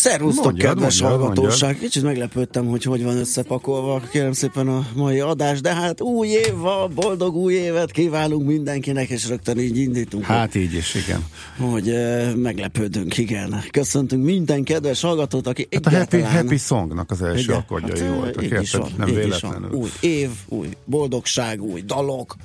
[0.00, 1.78] Szervusztok, Mondjad, kedves mondjad, hallgatóság!
[1.78, 6.54] Kicsit meglepődtem, hogy hogy van összepakolva, kérem szépen a mai adás, de hát új év
[6.54, 11.24] van, boldog új évet kívánunk mindenkinek, és rögtön így indítunk, Hát így is, igen.
[11.58, 13.62] hogy uh, meglepődünk, igen.
[13.70, 16.42] Köszöntünk minden kedves hallgatót, aki Hát a happy, egyáltalán...
[16.42, 19.68] happy Songnak az első Igen, akkordjai hát, voltak, így is van, Nem így is véletlenül.
[19.70, 19.78] van.
[19.80, 22.36] Új év, új boldogság, új dalok,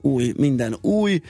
[0.00, 1.22] új minden új.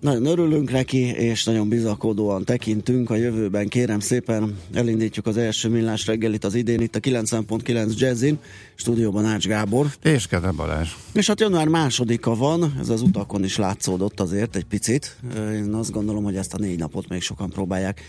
[0.00, 3.68] Nagyon örülünk neki, és nagyon bizakodóan tekintünk a jövőben.
[3.68, 8.38] Kérem szépen, elindítjuk az első millás reggelit az idén itt a 90.9 Jazzin,
[8.74, 9.86] stúdióban Ács Gábor.
[10.02, 10.88] És Kede Balázs.
[11.12, 15.16] És hát január másodika van, ez az utakon is látszódott azért egy picit.
[15.36, 18.00] Én azt gondolom, hogy ezt a négy napot még sokan próbálják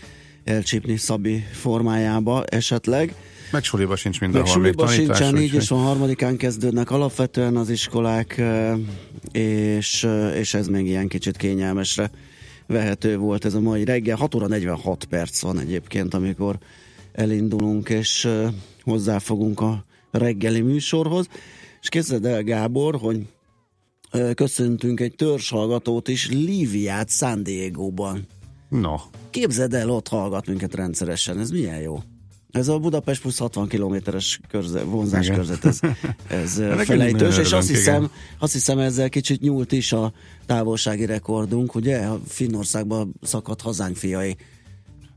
[0.44, 3.14] elcsípni Szabi formájába esetleg.
[3.52, 5.16] Meg suliba sincs Meg mindenhol még suliba tanítás.
[5.16, 8.42] sincsen, így is van, harmadikán kezdődnek alapvetően az iskolák,
[9.32, 12.10] és, és ez még ilyen kicsit kényelmesre
[12.66, 14.16] vehető volt ez a mai reggel.
[14.16, 16.58] 6 óra 46 perc van egyébként, amikor
[17.12, 18.28] elindulunk, és
[18.82, 21.28] hozzáfogunk a reggeli műsorhoz.
[21.80, 23.26] És képzeld el, Gábor, hogy
[24.34, 28.26] köszöntünk egy törzshallgatót is, Líviát San Diego-ban.
[28.68, 28.96] No,
[29.30, 32.02] Képzeld el, ott hallgat minket rendszeresen, ez milyen jó.
[32.52, 35.36] Ez a Budapest plusz 60 kilométeres körze, vonzás Igen.
[35.36, 35.80] körzet, ez,
[36.28, 38.10] ez felejtős, és azt hiszem, igen.
[38.38, 40.12] azt hiszem ezzel kicsit nyúlt is a
[40.46, 41.98] távolsági rekordunk, ugye?
[41.98, 44.36] A Finnországban szakadt hazánk fiai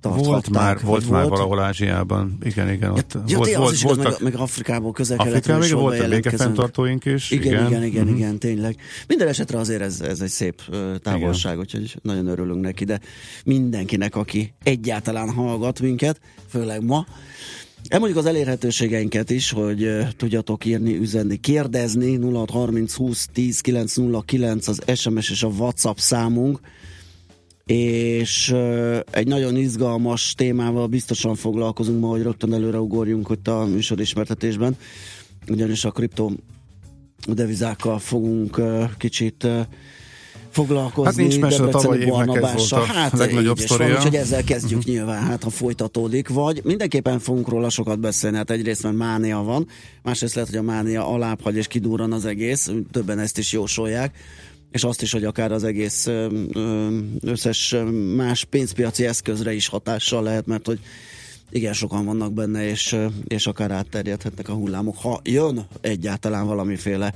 [0.03, 0.31] tarthatták.
[0.31, 2.37] volt már, volt már valahol Ázsiában.
[2.43, 2.89] Igen, igen.
[2.89, 5.61] Ja, Ott ja, volt, volt, volt, az is igaz, voltak, meg, meg Afrikából, közel Afrikában
[5.61, 7.31] még voltak békefenntartóink is.
[7.31, 8.15] igen, igen, igen, Mhm.
[8.15, 8.75] igen, tényleg.
[9.07, 10.61] Minden esetre azért ez, ez egy szép
[11.01, 12.99] távolság, úgyhogy nagyon örülünk neki, de
[13.45, 17.05] mindenkinek, aki egyáltalán hallgat minket, főleg ma,
[17.87, 24.81] Elmondjuk az elérhetőségeinket is, hogy uh, tudjatok írni, üzenni, kérdezni 0630 20 10 909 az
[24.95, 26.59] SMS és a WhatsApp számunk
[27.65, 28.55] és
[29.11, 34.77] egy nagyon izgalmas témával biztosan foglalkozunk ma, hogy rögtön előre ugorjunk ott a műsorismertetésben,
[35.47, 36.31] ugyanis a kripto
[37.27, 38.61] devizákkal fogunk
[38.97, 39.47] kicsit
[40.49, 41.05] foglalkozni.
[41.05, 43.95] Hát nincs mese, Debreceni évnek ez volt a hát legnagyobb is van, sztoria.
[43.97, 48.83] Úgyhogy ezzel kezdjük nyilván, hát ha folytatódik, vagy mindenképpen fogunk róla sokat beszélni, hát egyrészt
[48.83, 49.67] mert mánia van,
[50.03, 54.15] másrészt lehet, hogy a mánia alább hagy és kidúran az egész, többen ezt is jósolják,
[54.73, 56.09] és azt is, hogy akár az egész
[57.21, 57.75] összes
[58.15, 60.79] más pénzpiaci eszközre is hatással lehet, mert hogy
[61.49, 62.97] igen, sokan vannak benne, és,
[63.27, 67.13] és akár átterjedhetnek a hullámok, ha jön egyáltalán valamiféle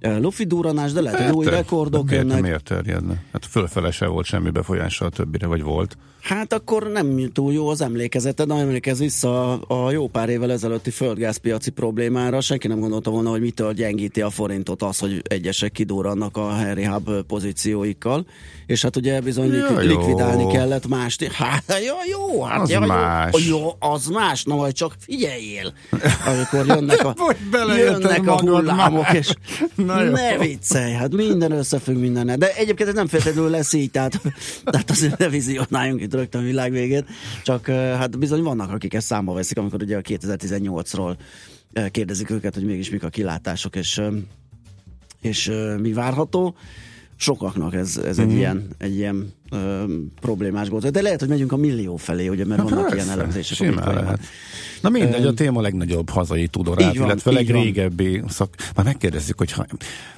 [0.00, 2.42] lufi duranás, de lehet, hogy új Te- rekordok miért, jönnek.
[2.42, 3.22] Miért terjedne?
[3.32, 5.96] Hát fölfele se volt semmi befolyása a többire, vagy volt.
[6.20, 10.52] Hát akkor nem túl jó az emlékezeted, nem emlékez vissza a, a jó pár évvel
[10.52, 12.40] ezelőtti földgázpiaci problémára.
[12.40, 16.84] Senki nem gondolta volna, hogy mitől gyengíti a forintot az, hogy egyesek kidurrannak a Henry
[16.84, 18.26] Hub pozícióikkal.
[18.66, 19.98] És hát ugye bizony Ja, likvi- jó.
[19.98, 21.16] likvidálni kellett más.
[21.32, 23.46] Hát jó, jó, hát Az ja, más.
[23.48, 25.72] Jó, jó, az más, na majd csak figyeljél,
[26.26, 27.14] amikor jönnek a,
[27.76, 29.14] jönnek a hullámok, már.
[29.16, 29.32] és
[29.86, 30.10] Na jó.
[30.10, 32.36] ne viccelj, hát minden összefügg mindennel.
[32.36, 34.20] De egyébként ez nem feltétlenül lesz így, tehát,
[34.64, 37.04] tehát azért ne vizionáljunk itt rögtön világ végén.
[37.42, 41.16] Csak hát bizony vannak, akik ezt számba veszik, amikor ugye a 2018-ról
[41.72, 44.00] eh, kérdezik őket, hogy mégis mik a kilátások, és,
[45.20, 46.54] és mi várható.
[47.16, 49.84] Sokaknak ez, ez egy, ilyen, egy ilyen ö,
[50.20, 50.90] problémás volt.
[50.90, 53.56] De lehet, hogy megyünk a millió felé, ugye, mert vannak Persze, ilyen elemzések.
[53.56, 54.20] simán lehet.
[54.80, 58.54] Na mindegy, a téma legnagyobb hazai tudorát, van, illetve legrégebbi szak...
[58.74, 59.66] Már megkérdezzük, hogy ha,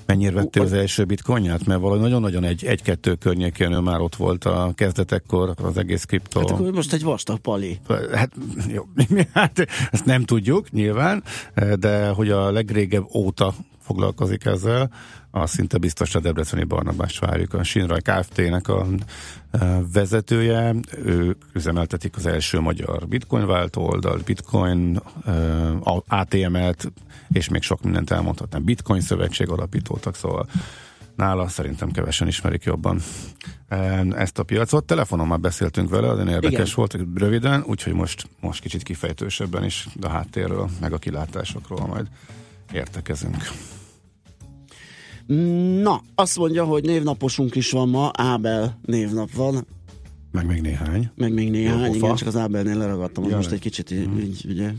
[0.06, 4.44] mennyire vettél az első bitcoinját, mert valahogy nagyon-nagyon egy, egy-kettő környékén ő már ott volt
[4.44, 6.40] a kezdetekkor az egész kriptó.
[6.40, 7.78] Hát akkor most egy vastag pali.
[8.12, 8.30] Hát,
[8.68, 8.82] jó,
[9.32, 11.22] hát ezt nem tudjuk nyilván,
[11.78, 14.90] de hogy a legrégebb óta foglalkozik ezzel,
[15.30, 17.54] az szinte biztos a Debreceni Barnabás várjuk.
[17.54, 18.86] A Sinraj Kft-nek a
[19.50, 20.74] e, vezetője,
[21.04, 25.32] ő üzemeltetik az első magyar bitcoin váltó oldalt, bitcoin e,
[26.06, 26.92] ATM-et,
[27.32, 28.64] és még sok mindent elmondhatnám.
[28.64, 30.48] Bitcoin szövetség alapítótak, szóval
[31.16, 33.00] nála szerintem kevesen ismerik jobban
[33.68, 34.84] e, ezt a piacot.
[34.84, 36.66] Telefonon már beszéltünk vele, az érdekes Igen.
[36.74, 42.06] volt, röviden, úgyhogy most, most kicsit kifejtősebben is a háttérről, meg a kilátásokról majd
[42.74, 43.36] értekezünk.
[45.82, 49.66] Na, azt mondja, hogy névnaposunk is van ma, Ábel névnap van,
[50.30, 51.10] Meg még néhány.
[51.14, 51.96] meg még Jó néhány, pofa.
[52.04, 54.72] igen, csak az Ábelnél leragadtam, hogy Ja, most egy kicsit így, így ugye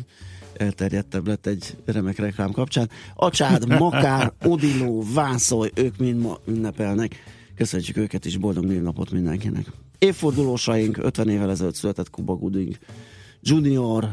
[0.53, 2.89] elterjedtebb lett egy remek reklám kapcsán.
[3.15, 7.15] Acsád, Makár, Odiló, Vászoly, ők mind ma ünnepelnek.
[7.55, 9.71] Köszönjük őket is, boldog névnapot mindenkinek.
[9.99, 12.77] Évfordulósaink 50 évvel ezelőtt született Kuba Gooding
[13.41, 14.09] Junior,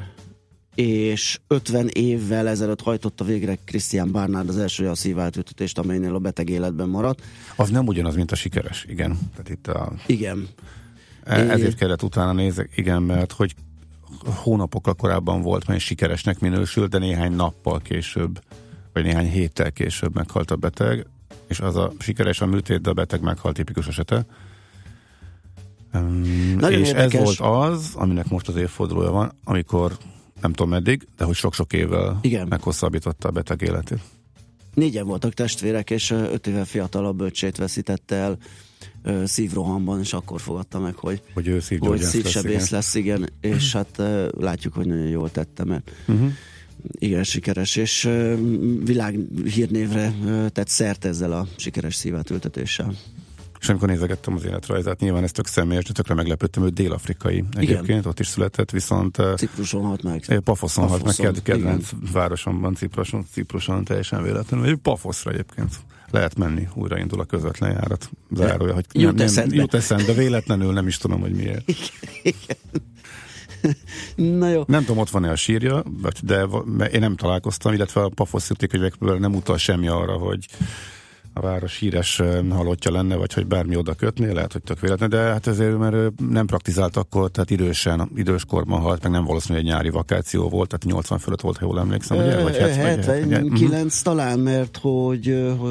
[0.81, 6.49] és 50 évvel ezelőtt hajtotta végre Christian Barnard az első olyan szíváltültetést, amelynél a beteg
[6.49, 7.23] életben maradt.
[7.57, 9.19] Az nem ugyanaz, mint a sikeres, igen.
[9.31, 10.49] Tehát itt a, Igen,
[11.25, 13.55] e- ezért kellett utána nézek, igen, mert hogy
[14.25, 18.41] hónapokkal korábban volt, mert sikeresnek minősült, de néhány nappal később,
[18.93, 21.07] vagy néhány héttel később meghalt a beteg,
[21.49, 24.27] és az a sikeres a műtét, de a beteg meghalt tipikus esete.
[25.95, 27.15] Um, Nagyon és érdekes.
[27.15, 29.97] ez volt az, aminek most az évfordulója van, amikor
[30.41, 32.47] nem tudom meddig, de hogy sok-sok évvel Igen.
[32.49, 34.01] meghosszabbította a beteg életét.
[34.75, 38.39] Négyen voltak testvérek, és öt éve fiatalabb bölcsét veszítette el
[39.03, 42.67] ö, szívrohamban, és akkor fogadta meg, hogy, Hogy ő hogy szívgyógyász lesz, szívsebész igen.
[42.71, 46.31] lesz, igen, és hát ö, látjuk, hogy nagyon jól tette, mert Uh-huh.
[46.93, 48.35] igen, sikeres, és ö,
[48.85, 50.13] világhírnévre
[50.49, 52.95] tett szert ezzel a sikeres szívátültetéssel.
[53.61, 58.07] És amikor nézegettem az életrajzát, nyilván ez tök személyes, de tökre meglepődtem, hogy dél-afrikai egyébként,
[58.07, 60.25] ott is született, viszont Cipruson halt meg.
[60.29, 65.75] eh, Pafoszon halt meg, ked- kedvenc városomban, Cipruson, Cipruson teljesen véletlenül, vagy Pafoszra egyébként
[66.11, 68.11] lehet menni, újraindul a közvetlen járat.
[68.35, 69.55] Zárója, hogy Jut nem, eszedbe.
[69.55, 71.65] jut eszembe, véletlenül nem is tudom, hogy miért.
[74.17, 74.63] Na jó.
[74.67, 75.83] Nem tudom, ott van-e a sírja,
[76.23, 76.45] de
[76.93, 80.47] én nem találkoztam, illetve a Pafosz könyvekből nem utal semmi arra, hogy
[81.41, 85.19] a város híres halottja lenne, vagy hogy bármi oda kötné, lehet, hogy tök véletlen, de
[85.19, 89.67] hát ezért, mert ő nem praktizált akkor, tehát idősen, időskorban halt, meg nem valószínű, hogy
[89.67, 92.43] egy nyári vakáció volt, tehát 80 fölött volt, ha jól emlékszem, ugye?
[92.43, 95.69] Vagy 70, 79 talán, mert hogy, ö, hm,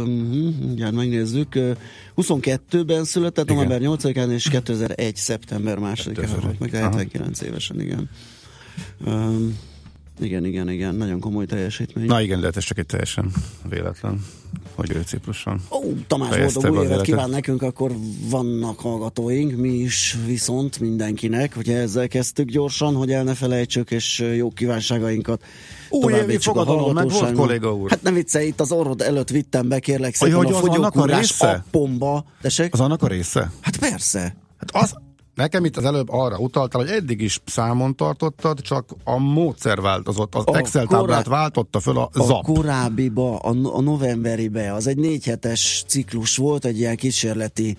[0.66, 1.72] mindjárt megnézzük, ö,
[2.16, 5.16] 22-ben született, november 8-án, és 2001.
[5.16, 6.44] szeptember 2-án 2001.
[6.44, 6.86] volt meg, de Aha.
[6.86, 8.10] 79 évesen, igen.
[9.06, 9.58] Um,
[10.20, 12.06] igen, igen, igen, nagyon komoly teljesítmény.
[12.06, 13.32] Na igen, de hát ez csak egy teljesen
[13.70, 14.26] véletlen,
[14.76, 15.62] hogy ő Cipruson.
[15.72, 17.92] Ó, Tamás, boldog új évet kíván nekünk, akkor
[18.30, 24.26] vannak hallgatóink, mi is viszont mindenkinek, hogy ezzel kezdtük gyorsan, hogy el ne felejtsük, és
[24.36, 25.44] jó kívánságainkat
[25.90, 27.90] Új évi fogadalom, meg volt, kolléga úr?
[27.90, 31.42] Hát ne viccelj, itt az orrod előtt vittem be, kérlek szépen, hogy annak a fogyókúrás
[31.42, 32.26] appomba.
[32.42, 32.74] Tessék?
[32.74, 33.52] Az annak a része?
[33.62, 34.36] Hát persze.
[34.58, 34.96] Hát az,
[35.40, 40.36] nekem itt az előbb arra utaltál, hogy eddig is számon tartottad, csak a módszer változott,
[40.36, 42.44] az A Excel korá- táblát váltotta föl a A zap.
[42.44, 47.78] korábbiba, a, a novemberibe, az egy négy hetes ciklus volt, egy ilyen kísérleti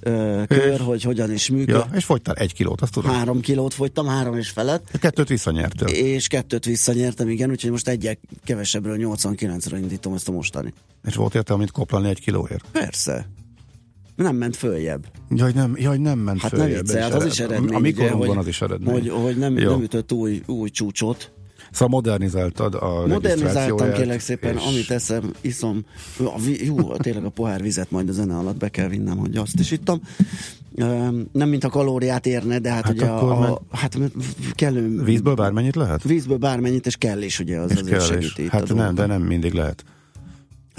[0.00, 0.80] ö, kör, És?
[0.80, 1.74] hogy hogyan is működik.
[1.74, 3.10] Ja, és fogytál egy kilót, azt tudom.
[3.10, 4.98] Három kilót fogytam, három és felett.
[5.00, 5.88] Kettőt visszanyertél.
[5.88, 10.72] és kettőt visszanyertem, igen, úgyhogy most egyek kevesebbről 89-re indítom ezt a mostani.
[11.04, 12.64] És volt értelme, mint koplalni egy kilóért?
[12.72, 13.28] Persze.
[14.22, 15.06] Nem ment följebb.
[15.30, 16.90] Jaj, nem, jaj, nem ment Hát följebb.
[16.90, 17.68] hát az is eredmény.
[17.74, 18.92] A ugye, mikorunkban hogy, az is eredmény.
[18.92, 19.70] Hogy, hogy nem, Jó.
[19.70, 21.32] nem ütött új, új csúcsot.
[21.70, 25.84] Szóval modernizáltad a Modernizáltam kérlek szépen, és amit eszem, iszom.
[26.18, 29.58] A, jó, tényleg a pohár vizet majd a zene alatt be kell vinnem, hogy azt
[29.60, 30.00] is ittam.
[31.32, 33.98] Nem mint a kalóriát érne, de hát, Hát ugye a, meg- a, hát
[34.52, 36.02] kellő Vízből bármennyit lehet?
[36.02, 39.06] vízből bármennyit, és kell is, ugye, az És azért kell segíti a Hát nem, de
[39.06, 39.84] nem mindig lehet.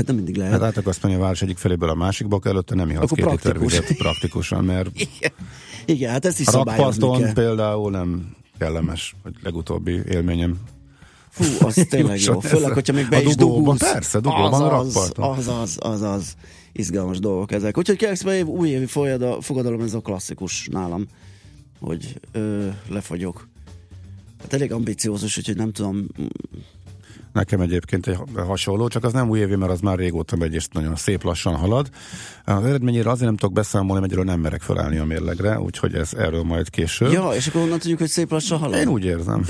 [0.01, 0.53] Hát nem mindig lehet.
[0.53, 3.25] Hát át akarsz menni a város egyik feléből a másikba, akkor előtte nem ihatsz két
[3.25, 5.31] liter vizet praktikusan, mert Igen.
[5.85, 7.33] Igen, hát ezt is a szabályozni kell.
[7.33, 10.57] például nem kellemes, hogy legutóbbi élményem.
[11.29, 12.39] Fú, az tényleg jó.
[12.39, 13.91] Főleg, hogyha még be a is dugulsz.
[13.91, 15.37] persze, dugóban a az, rakparton.
[15.37, 16.33] az, az, az, az,
[16.71, 17.77] izgalmas dolgok ezek.
[17.77, 21.05] Úgyhogy kérlek szépen, év- újévi folyada, fogadalom, ez a klasszikus nálam,
[21.79, 23.47] hogy ö, lefagyok.
[24.41, 26.07] Hát elég ambiciózus, úgyhogy nem tudom,
[27.33, 30.67] nekem egyébként egy hasonló, csak az nem új évi, mert az már régóta megy, és
[30.71, 31.89] nagyon szép lassan halad.
[32.45, 36.43] Az eredményére azért nem tudok beszámolni, mert nem merek felállni a mérlegre, úgyhogy ez erről
[36.43, 37.11] majd később.
[37.11, 38.79] Ja, és akkor onnan tudjuk, hogy szép lassan halad?
[38.79, 39.45] Én úgy érzem.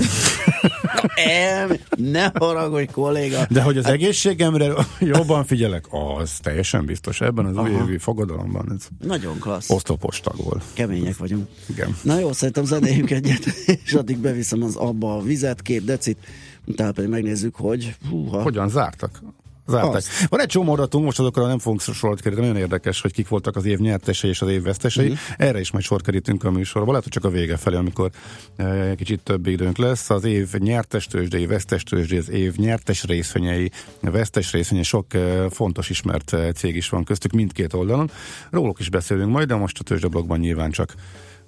[0.82, 3.46] Na, em, ne haragudj, kolléga.
[3.50, 7.20] De hogy az egészségemre jobban figyelek, az teljesen biztos.
[7.20, 9.70] Ebben az újévi fogadalomban ez Nagyon klassz.
[9.70, 10.62] oszlopos tag volt.
[10.72, 11.48] Kemények vagyunk.
[11.68, 11.96] Igen.
[12.02, 13.44] Na jó, szerintem zenéljünk egyet,
[13.84, 16.18] és addig beviszem az abba a vizet, két decit,
[16.66, 18.42] utána pedig megnézzük, hogy húha.
[18.42, 19.20] Hogyan zártak?
[19.66, 19.94] Zárták.
[19.94, 20.28] Azt.
[20.28, 23.56] Van egy csomó adatunk, most azokra nem fogunk sort keríteni, nagyon érdekes, hogy kik voltak
[23.56, 25.08] az év nyertesei és az év vesztesei.
[25.08, 25.20] Uh-huh.
[25.36, 28.10] Erre is majd sor kerítünk a műsorba, lehet, hogy csak a vége felé, amikor
[28.56, 30.10] e, egy kicsit több időnk lesz.
[30.10, 35.90] Az év nyertes tőzsdei, vesztes tőzsdei, az év nyertes részvényei, vesztes részvényei, sok e, fontos
[35.90, 38.10] ismert e, cég is van köztük mindkét oldalon.
[38.50, 40.94] Róluk is beszélünk majd, de most a tőzsdeblogban nyilván csak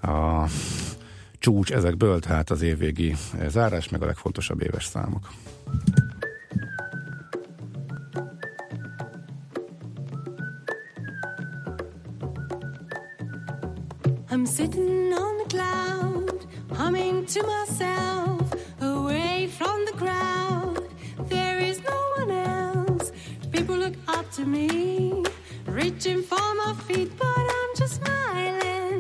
[0.03, 0.45] a
[1.45, 3.17] csúcs ezekből, tehát az évvégi
[3.49, 5.29] zárás, meg a legfontosabb éves számok.
[14.31, 16.47] I'm sitting on the cloud,
[16.79, 20.89] humming to myself, away from the crowd.
[21.29, 23.13] There is no one else.
[23.51, 24.69] People look up to me,
[25.67, 28.94] reaching for my feet, but I'm just smiling.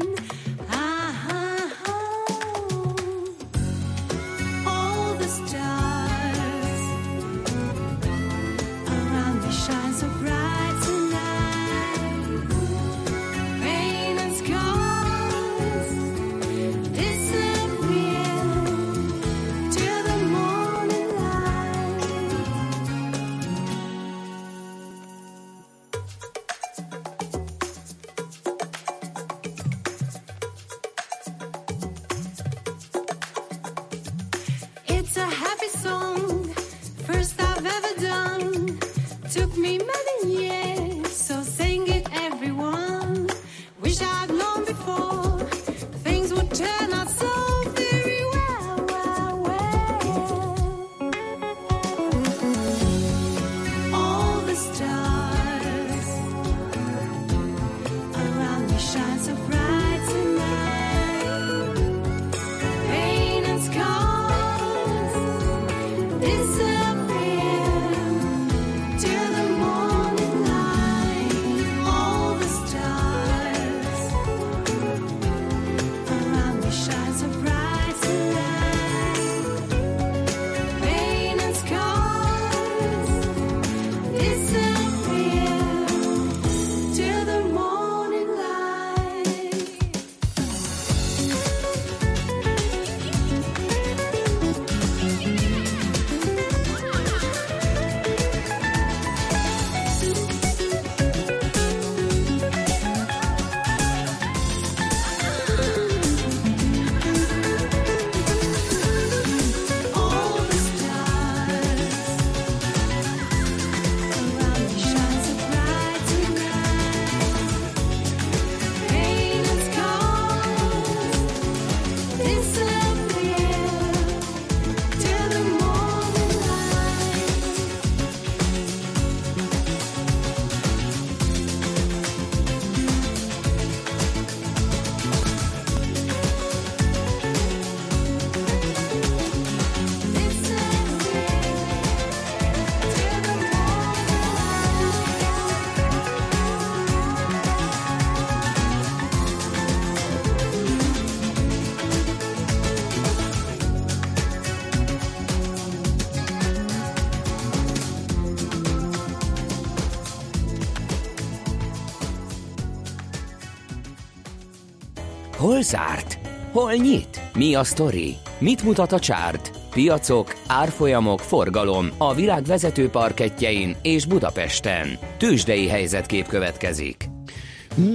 [165.64, 166.18] Zárt?
[166.52, 167.20] Hol nyit?
[167.34, 168.16] Mi a sztori?
[168.38, 169.50] Mit mutat a csárt?
[169.70, 174.88] Piacok, árfolyamok, forgalom a világ vezető parketjein és Budapesten.
[175.18, 177.08] Tősdei helyzetkép következik.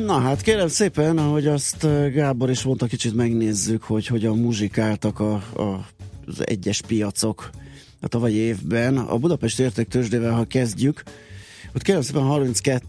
[0.05, 5.19] Na hát kérem szépen, ahogy azt uh, Gábor is mondta, kicsit megnézzük, hogy hogyan muzsikáltak
[5.19, 5.85] a, a,
[6.25, 7.49] az egyes piacok
[8.01, 8.97] a tavalyi évben.
[8.97, 11.03] A Budapest értéktősdével, ha kezdjük,
[11.75, 12.79] ott kérem szépen 32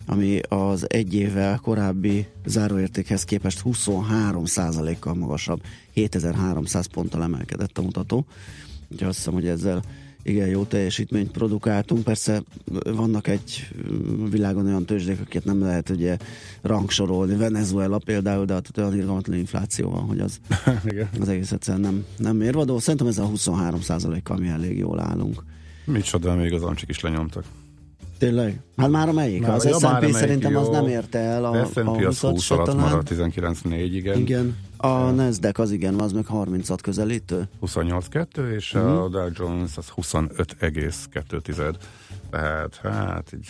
[0.05, 4.43] ami az egy évvel korábbi záróértékhez képest 23
[4.99, 5.61] kal magasabb,
[5.93, 8.25] 7300 ponttal emelkedett a mutató.
[8.91, 9.81] Úgyhogy azt hiszem, hogy ezzel
[10.25, 12.03] igen, jó teljesítményt produkáltunk.
[12.03, 12.43] Persze
[12.83, 16.17] vannak egy ö, világon olyan tőzsdék, akiket nem lehet ugye
[16.61, 17.35] rangsorolni.
[17.35, 20.39] Venezuela például, de ott olyan irgalmatlan infláció van, hogy az,
[21.21, 22.79] az egész egyszerűen nem, nem mérvadó.
[22.79, 23.79] Szerintem ez a 23
[24.23, 25.43] kal mi elég jól állunk.
[25.85, 27.43] Micsoda, még az amcsik is lenyomtak.
[28.17, 28.59] Tényleg?
[28.77, 29.41] Hát már a melyik?
[29.41, 30.71] Már- az ja, S&P szerintem az jó.
[30.71, 34.19] nem érte el a, A S&P a az 20 20 alatt maradt, 19.4, igen.
[34.19, 34.55] Igen.
[34.85, 37.47] A Nasdaq az igen, az meg 30-at közelítő.
[37.61, 38.85] 28,2, és Mhm.
[38.85, 41.77] a Dow Jones az 25,2.
[42.29, 43.47] Tehát hát így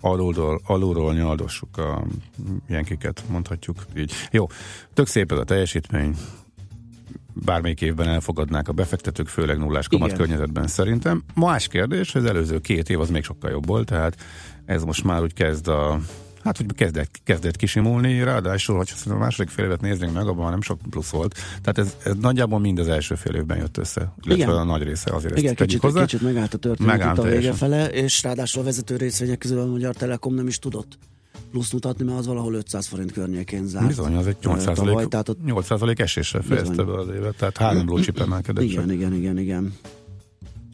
[0.00, 2.04] alulról, alulról nyaldossuk a
[2.68, 4.12] ilyenkiket, mondhatjuk így.
[4.30, 4.46] Jó,
[4.94, 6.16] tök szép ez a teljesítmény,
[7.32, 10.18] bármelyik évben elfogadnák a befektetők, főleg nullás kamat Igen.
[10.20, 11.22] környezetben szerintem.
[11.34, 14.16] Más kérdés, hogy az előző két év az még sokkal jobb volt, tehát
[14.64, 16.00] ez most már úgy kezd a
[16.46, 20.60] Hát, hogy kezdett, kezdett kisimulni, ráadásul, hogyha a második fél évet néznénk meg, abban nem
[20.60, 21.34] sok plusz volt.
[21.62, 24.12] Tehát ez, ez nagyjából mind az első fél évben jött össze.
[24.22, 24.56] Illetve Igen.
[24.56, 26.00] a nagy része azért Igen, ezt kicsit, hozzá.
[26.00, 29.60] kicsit megállt a történet Megállt itt a vége fele, és ráadásul a vezető részvények közül
[29.60, 30.98] a Magyar Telekom nem is tudott
[31.50, 33.86] plusz mutatni, mert az valahol 500 forint környékén zárt.
[33.86, 37.56] Bizony, az egy Ö, 8%, tavaly, tehát ott 8% eséssel fejezte be az évet, tehát
[37.56, 38.64] három blue emelkedett.
[38.64, 38.92] igen, csak.
[38.92, 39.72] igen, igen, igen.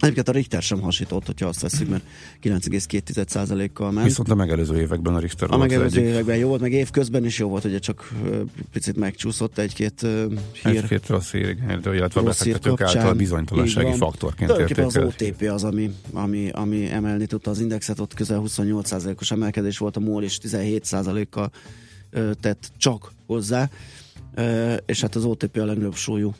[0.03, 2.03] Egyébként a Richter sem hasított, hogyha azt veszik, mert
[2.43, 4.07] 9,2%-kal ment.
[4.07, 6.11] Viszont a megelőző években a Richter a megelőző egyik.
[6.11, 8.13] években jó volt, meg évközben is jó volt, ugye csak
[8.73, 10.07] picit megcsúszott egy-két
[10.63, 10.77] hír.
[10.77, 14.97] Egy-két rossz hír, illetve a befektetők által bizonytalansági faktorként Tulajdonképpen az.
[14.97, 20.01] OTP az, ami, ami, ami emelni tudta az indexet, ott közel 28%-os emelkedés volt, a
[20.01, 21.51] MOL is 17%-kal
[22.11, 23.71] ö, tett csak hozzá,
[24.87, 26.35] és hát az OTP a legnagyobb súlyú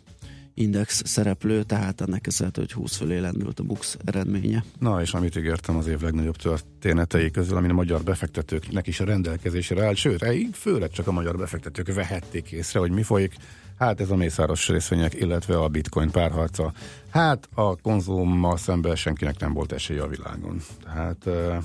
[0.55, 4.65] index szereplő, tehát ennek köszönhető, hogy 20 fölé lendült a BUX eredménye.
[4.79, 9.05] Na, és amit ígértem az év legnagyobb történetei közül, amin a magyar befektetőknek is a
[9.05, 13.35] rendelkezésre állt, sőt, főleg csak a magyar befektetők vehették észre, hogy mi folyik.
[13.79, 16.73] Hát ez a mészáros részvények, illetve a bitcoin párharca.
[17.11, 20.61] Hát a konzummal szemben senkinek nem volt esélye a világon.
[20.85, 21.59] Tehát eh,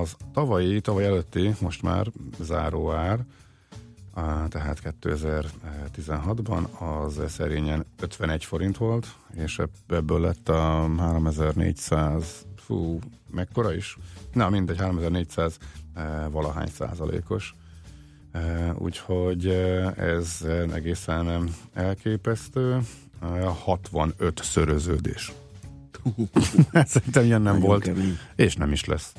[0.00, 2.06] az tavalyi, tavaly előtti, most már
[2.40, 3.18] záróár,
[4.48, 12.98] tehát 2016-ban az szerényen 51 forint volt, és ebb- ebből lett a 3400, fú,
[13.30, 13.96] mekkora is?
[14.32, 15.58] Na mindegy, 3400
[15.94, 17.54] eh, valahány százalékos.
[18.32, 20.44] Eh, Úgyhogy eh, ez
[20.74, 22.80] egészen elképesztő.
[23.22, 25.32] Eh, 65 szöröződés.
[26.72, 28.18] Szerintem ilyen nem Nagyon volt, kemény.
[28.36, 29.12] és nem is lesz.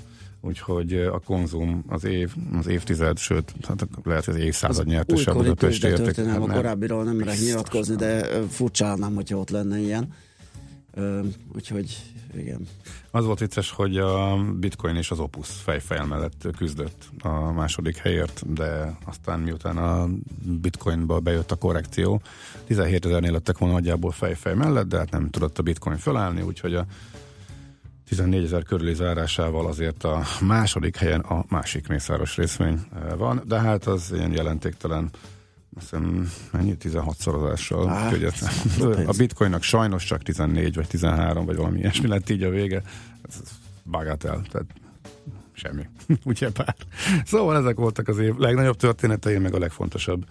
[0.46, 5.34] Úgyhogy a konzum az év, az évtized, sőt, hát lehet, hogy az évszázad nyertese a
[5.34, 6.25] budapesti érték.
[6.25, 6.55] a Hát nem.
[6.55, 10.14] korábbiról nem merek nyilatkozni, de furcsálnám, hogyha ott lenne ilyen.
[10.94, 11.20] Ö,
[11.55, 11.98] úgyhogy
[12.38, 12.68] igen.
[13.12, 18.53] Az volt vicces, hogy a Bitcoin és az Opus fejfejel mellett küzdött a második helyért,
[18.53, 20.08] de aztán miután a
[20.62, 22.22] Bitcoinba bejött a korrekció,
[22.66, 26.75] 17 ezernél lettek volna nagyjából fejfej mellett, de hát nem tudott a Bitcoin fölállni, úgyhogy
[26.75, 26.86] a
[28.07, 33.59] 14 ezer körüli zárásával azért a második helyen a másik mészáros részvény eh, van, de
[33.59, 35.09] hát az ilyen jelentéktelen
[35.79, 36.75] hiszem, mennyi?
[36.77, 37.89] 16 szorozással.
[37.89, 42.44] Á, Úgyhogy ez- a bitcoinnak sajnos csak 14 vagy 13 vagy valami ilyesmi lett így
[42.44, 42.81] a vége.
[43.29, 43.41] Ez
[43.91, 44.68] bagátel, tehát
[45.53, 45.87] semmi.
[46.24, 46.75] Ugye pár.
[47.25, 50.25] Szóval ezek voltak az év legnagyobb történetei, meg a legfontosabb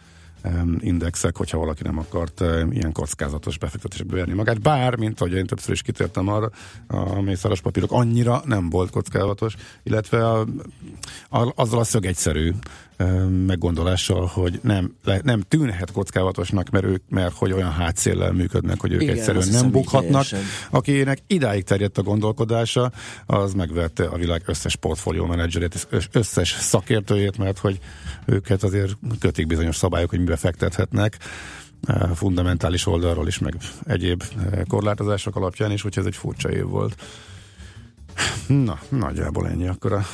[0.79, 4.61] indexek, hogyha valaki nem akart ilyen kockázatos befektetésbe verni magát.
[4.61, 6.51] Bár, mint ahogy én többször is kitértem arra,
[6.87, 10.47] a mészáros papírok annyira nem volt kockázatos, illetve a,
[11.31, 12.59] a, azzal a szögegyszerű em,
[13.47, 18.93] meggondolással, hogy nem, le, nem tűnhet kockázatosnak, mert ők, mert hogy olyan hátszéllel működnek, hogy
[18.93, 20.27] ők Igen, egyszerűen nem bukhatnak.
[20.71, 22.93] Akinek idáig terjedt a gondolkodása,
[23.27, 27.79] az megvette a világ összes portfólió menedzserét, összes szakértőjét, mert hogy
[28.25, 31.19] őket azért kötik bizonyos szabályok, hogy mibe fektethetnek
[32.15, 34.23] fundamentális oldalról is, meg egyéb
[34.69, 36.97] korlátozások alapján is, úgyhogy ez egy furcsa év volt.
[38.47, 40.05] Na, nagyjából ennyi akkor a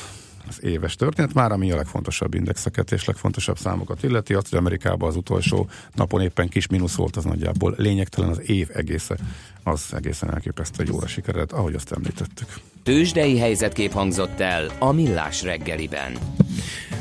[0.51, 5.09] az éves történet, már ami a legfontosabb indexeket és legfontosabb számokat illeti, azt, hogy Amerikában
[5.09, 9.17] az utolsó napon éppen kis mínusz volt, az nagyjából lényegtelen az év egésze,
[9.63, 12.47] az egészen elképesztő, hogy jóra sikeredett, ahogy azt említettük.
[12.83, 16.11] Tőzsdei helyzetkép hangzott el a Millás reggeliben.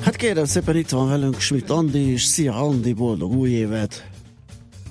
[0.01, 2.23] Hát kérem szépen, itt van velünk Schmidt Andi is.
[2.23, 4.10] Szia Andi, boldog új évet!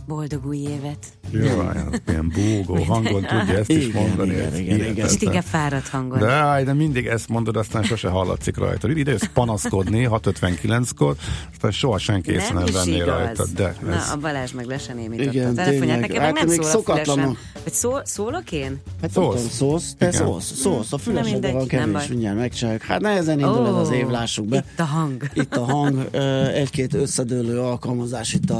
[0.10, 0.98] Boldog új évet.
[1.32, 4.30] Jaj, az milyen búgó hangon tudja ezt is Igen, mondani.
[4.32, 4.76] igen, ez igen, igen.
[4.78, 5.06] hihetetlen.
[5.08, 6.20] Kicsit inkább fáradt hangon.
[6.20, 8.90] De, áj, de mindig ezt mondod, aztán sose hallatszik rajta.
[8.90, 11.16] Ide jössz panaszkodni 6.59-kor,
[11.52, 13.08] aztán soha senki észre nem is venné igaz.
[13.08, 13.46] rajta.
[13.56, 15.80] De Na, ez, a Balázs meg le se némította Igen, a telefonját.
[15.80, 16.00] tényleg.
[16.00, 17.38] Nekem Hát meg nem szól a fülesem.
[17.64, 18.78] Vagy szól, szólok én?
[19.02, 19.34] Hát Szólsz.
[19.34, 19.94] nem tudom, szólsz?
[19.98, 20.20] Te Igen.
[20.26, 20.94] szólsz, szólsz.
[20.94, 22.82] A Na fülesedben van nem kevés, mindjárt megcsináljuk.
[22.82, 24.58] Hát nehezen indul ez az év, lássuk be.
[24.72, 25.24] Itt a hang.
[25.34, 26.08] Itt a hang,
[26.54, 28.52] egy-két összedőlő alkalmazás itt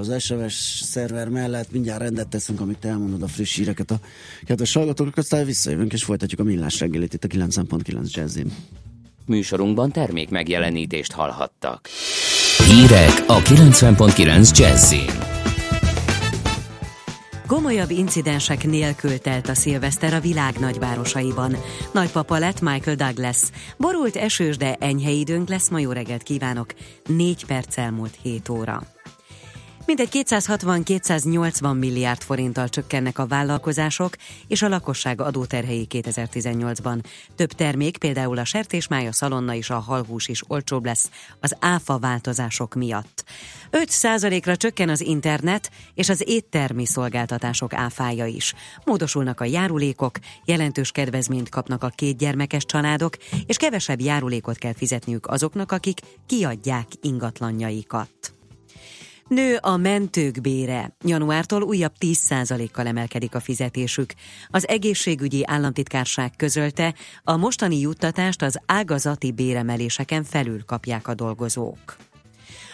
[0.00, 4.00] az SMS szerver mellett mindjárt rendet teszünk, amit elmondod a friss híreket a
[4.44, 8.52] kedves hallgatók, aztán visszajövünk és folytatjuk a millás reggelit itt a 9.9 Jazzin.
[9.26, 11.88] Műsorunkban termék megjelenítést hallhattak.
[12.66, 15.30] Hírek a 90.9 Jazzin.
[17.50, 21.56] Gomolyabb incidensek nélkül telt a szilveszter a világ nagyvárosaiban.
[21.92, 23.42] Nagypapa lett Michael Douglas.
[23.76, 26.74] Borult esős, de enyhe időnk lesz, ma jó reggelt kívánok.
[27.06, 28.82] Négy perc elmúlt 7 óra.
[29.90, 34.16] Mintegy 260-280 milliárd forinttal csökkennek a vállalkozások
[34.48, 37.04] és a lakosság adóterhei 2018-ban.
[37.36, 41.98] Több termék, például a sertésmáj, a szalonna és a halhús is olcsóbb lesz az áfa
[41.98, 43.24] változások miatt.
[43.70, 48.54] 5%-ra csökken az internet és az éttermi szolgáltatások áfája is.
[48.84, 55.26] Módosulnak a járulékok, jelentős kedvezményt kapnak a két gyermekes családok, és kevesebb járulékot kell fizetniük
[55.26, 58.39] azoknak, akik kiadják ingatlanjaikat.
[59.30, 60.96] Nő a mentők bére.
[61.04, 64.12] Januártól újabb 10%-kal emelkedik a fizetésük.
[64.48, 71.96] Az egészségügyi államtitkárság közölte, a mostani juttatást az ágazati béremeléseken felül kapják a dolgozók.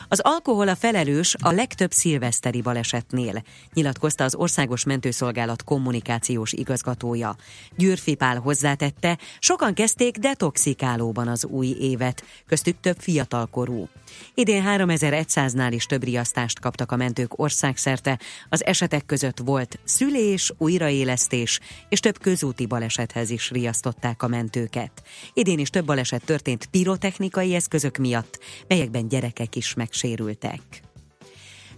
[0.09, 3.43] Az alkohol a felelős a legtöbb szilveszteri balesetnél,
[3.75, 7.37] nyilatkozta az Országos Mentőszolgálat kommunikációs igazgatója.
[7.77, 13.89] Győrfi Pál hozzátette, sokan kezdték detoxikálóban az új évet, köztük több fiatalkorú.
[14.35, 21.61] Idén 3100-nál is több riasztást kaptak a mentők országszerte, az esetek között volt szülés, újraélesztés
[21.89, 25.03] és több közúti balesethez is riasztották a mentőket.
[25.33, 28.39] Idén is több baleset történt pirotechnikai eszközök miatt,
[28.69, 30.61] melyekben gyerekek is megsérültek.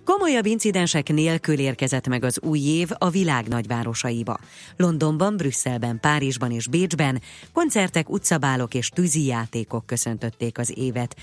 [0.05, 4.39] Komolyabb incidensek nélkül érkezett meg az új év a világ nagyvárosaiba.
[4.77, 11.17] Londonban, Brüsszelben, Párizsban és Bécsben koncertek, utcabálok és tűzijátékok köszöntötték az évet.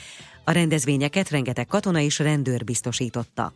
[0.46, 3.54] A rendezvényeket rengeteg katona és rendőr biztosította.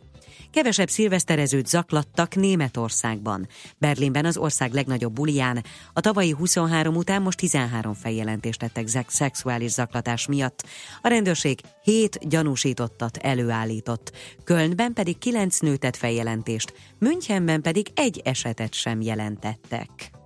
[0.50, 3.48] Kevesebb szilveszterezőt zaklattak Németországban.
[3.78, 10.26] Berlinben az ország legnagyobb bulián a tavalyi 23 után most 13 feljelentést tettek szexuális zaklatás
[10.26, 10.66] miatt.
[11.02, 14.12] A rendőrség 7 gyanúsítottat előállított.
[14.44, 20.19] Kölnben pedig 9 nőtet feljelentést, Münchenben pedig egy esetet sem jelentettek.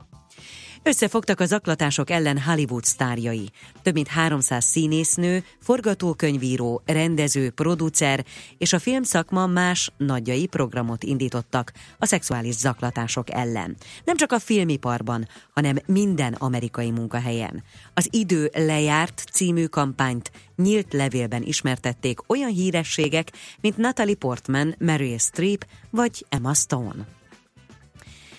[0.87, 3.51] Összefogtak a zaklatások ellen Hollywood sztárjai.
[3.83, 8.25] Több mint 300 színésznő, forgatókönyvíró, rendező, producer
[8.59, 13.77] és a filmszakma más nagyjai programot indítottak a szexuális zaklatások ellen.
[14.05, 17.63] Nem csak a filmiparban, hanem minden amerikai munkahelyen.
[17.95, 25.67] Az Idő lejárt című kampányt nyílt levélben ismertették olyan hírességek, mint Natalie Portman, Meryl Streep
[25.91, 27.23] vagy Emma Stone.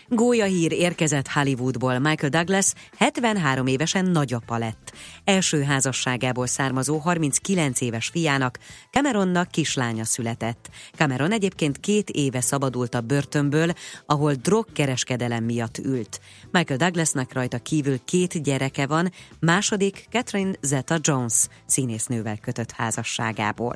[0.08, 2.00] Gólyahír érkezett Hollywoodból.
[2.00, 4.94] Michael Douglas 73 évesen nagyapa lett.
[5.24, 8.60] Első házasságából származó 39 éves fiának,
[8.92, 10.70] Cameronnak kislánya született.
[10.96, 13.74] Cameron egyébként két éve szabadult a börtönből,
[14.06, 16.22] ahol drogkereskedelem miatt ült.
[16.52, 23.76] Michael Douglasnak rajta kívül két gyereke van, második Catherine Zeta-Jones színésznővel kötött házasságából.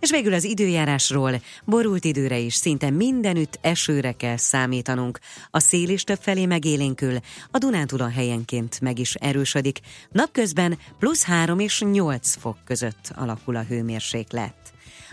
[0.00, 5.18] És végül az időjárásról, borult időre is szinte mindenütt esőre kell számítanunk.
[5.50, 7.16] A szél is többfelé megélénkül,
[7.50, 9.80] a Dunántúlon helyenként meg is erősödik.
[10.10, 14.54] Napközben plusz 3 és 8 fok között alakul a hőmérséklet.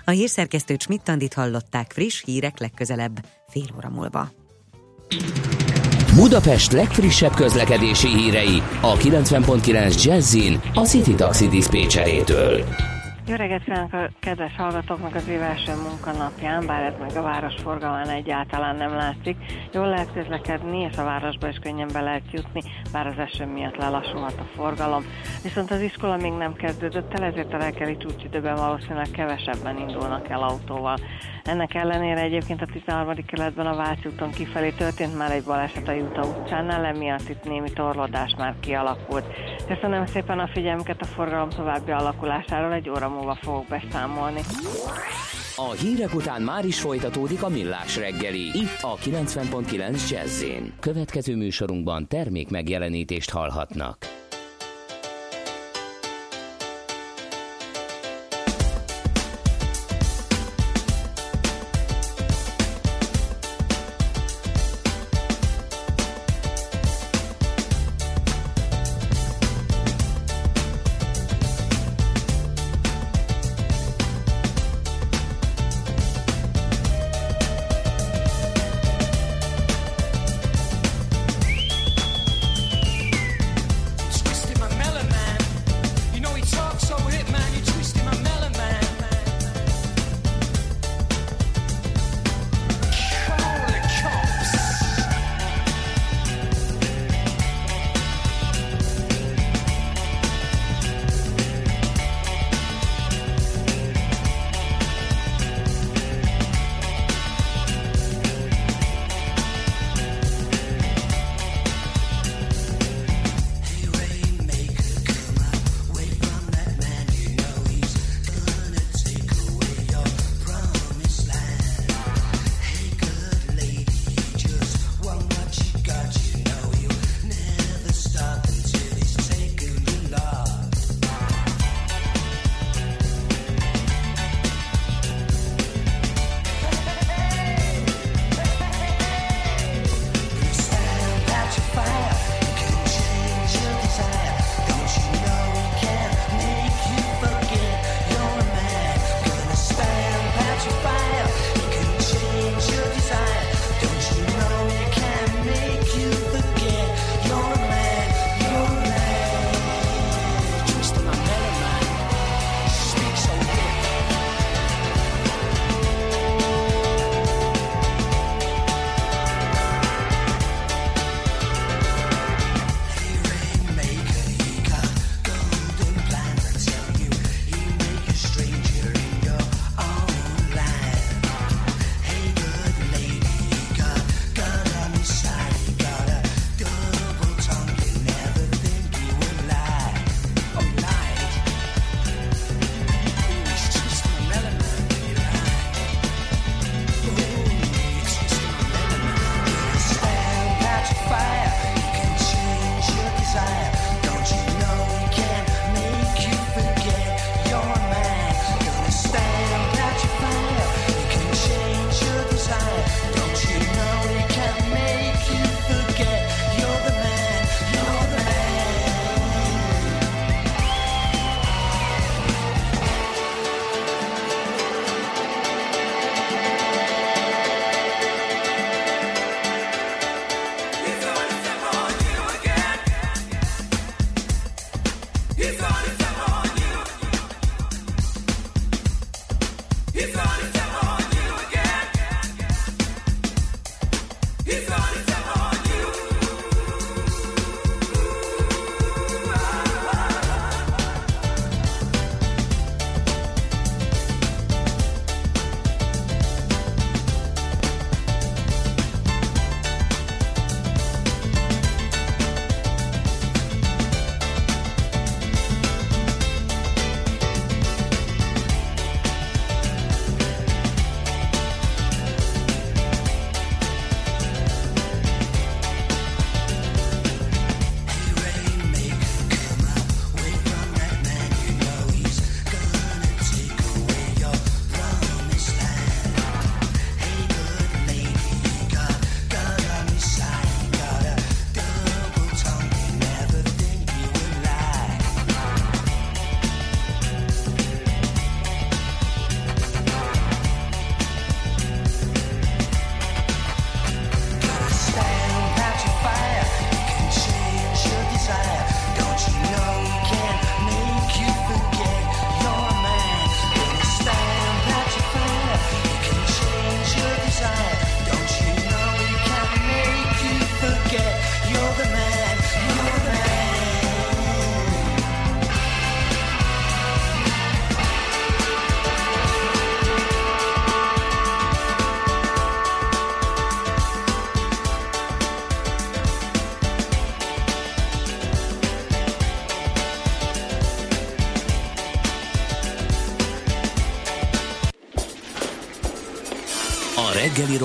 [0.06, 4.32] A hírszerkesztő Csmittandit hallották friss hírek legközelebb fél óra múlva.
[6.16, 12.64] Budapest legfrissebb közlekedési hírei a 90.9 Jazzin a City Taxi Dispécsejétől.
[13.28, 17.54] Jó reggelt kívánok a kedves hallgatóknak az év első munkanapján, bár ez meg a város
[17.56, 19.36] forgalmán egyáltalán nem látszik.
[19.74, 22.62] Jól lehet közlekedni, és a városba is könnyen be lehet jutni,
[22.92, 25.04] bár az eső miatt lelassulhat a forgalom.
[25.44, 30.44] Viszont az iskola még nem kezdődött el, ezért a reggeli csúcsidőben valószínűleg kevesebben indulnak el
[30.44, 30.98] autóval.
[31.46, 33.26] Ennek ellenére egyébként a 13.
[33.26, 37.72] keletben a Váci úton kifelé történt már egy baleset a Juta utcánál, emiatt itt némi
[37.74, 39.26] torlódás már kialakult.
[39.68, 44.40] Köszönöm szépen a figyelmüket a forgalom további alakulásáról, egy óra múlva fogok beszámolni.
[45.56, 50.44] A hírek után már is folytatódik a millás reggeli, itt a 90.9 jazz
[50.80, 54.25] Következő műsorunkban termék megjelenítést hallhatnak.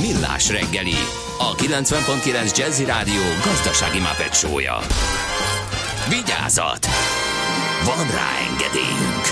[0.00, 0.94] Millás reggeli,
[1.38, 4.78] a 90.9 Jazzy Rádió gazdasági mapetsója.
[6.08, 6.86] Vigyázat!
[7.84, 9.24] Van rá engedélyünk!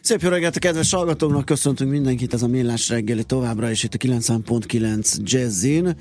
[0.00, 3.94] Szép jó reggelt a kedves hallgatóknak, köszöntünk mindenkit, ez a Millás reggeli továbbra is itt
[3.94, 5.96] a 90.9 Jazzin.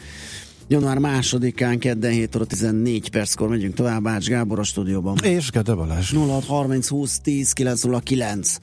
[0.68, 5.18] Január másodikán, kedden 7 óra 14 perckor megyünk tovább, Ács Gábor a stúdióban.
[5.24, 6.14] És Gede Balázs.
[6.14, 8.58] 0630 20 10 909.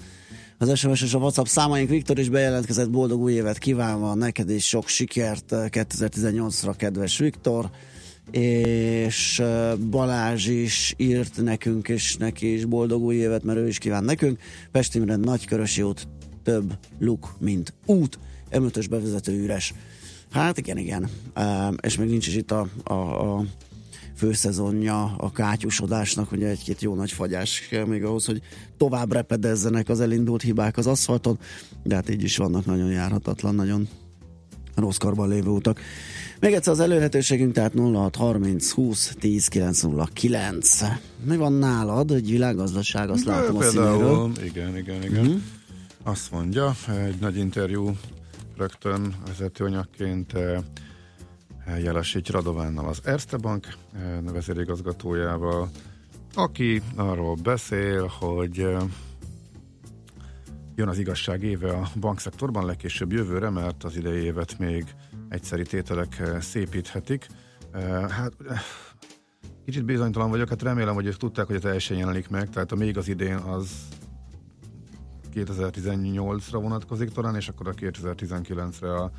[0.61, 4.69] Az SMS és a WhatsApp számaink Viktor is bejelentkezett boldog új évet kívánva neked és
[4.69, 7.71] sok sikert 2018-ra, kedves Viktor
[8.31, 9.43] és
[9.91, 14.39] Balázs is írt nekünk, és neki is boldog új évet, mert ő is kíván nekünk.
[14.71, 16.09] Pestimre Nagykörösi út
[16.43, 18.19] több luk, mint út.
[18.51, 19.75] M5-ös bevezető üres.
[20.31, 21.09] Hát igen, igen.
[21.81, 23.45] És még nincs is itt a, a, a
[24.19, 28.43] főszezonja a kátyusodásnak, ugye egy-két jó nagy fagyás kell még ahhoz, hogy
[28.77, 31.39] tovább repedezzenek az elindult hibák az aszfalton,
[31.83, 33.89] de hát így is vannak nagyon járhatatlan, nagyon
[34.75, 35.81] rossz karban lévő utak.
[36.41, 40.81] Még egyszer az elérhetőségünk, tehát 06 30 20 10 909.
[41.25, 42.11] Mi van nálad?
[42.11, 44.31] Egy világgazdaság, azt De látom a például, színéről.
[44.45, 45.25] Igen, igen, igen.
[45.25, 45.37] Mm-hmm.
[46.03, 46.75] Azt mondja,
[47.07, 47.97] egy nagy interjú
[48.57, 50.33] rögtön vezetőanyagként
[51.77, 55.69] Jelesígy Radovánnal az Erste Bank eh, vezérigazgatójával,
[56.35, 58.83] aki arról beszél, hogy eh,
[60.75, 64.95] jön az igazság éve a bankszektorban legkésőbb jövőre, mert az idei évet még
[65.29, 67.27] egyszeri tételek eh, szépíthetik.
[68.09, 68.33] Hát
[69.65, 72.77] kicsit bizonytalan vagyok, hát remélem, hogy ezt tudták, hogy ez teljesen jelenik meg, tehát a
[72.77, 73.71] még az idén az
[75.35, 79.11] 2018-ra vonatkozik talán, és akkor a 2019-re a,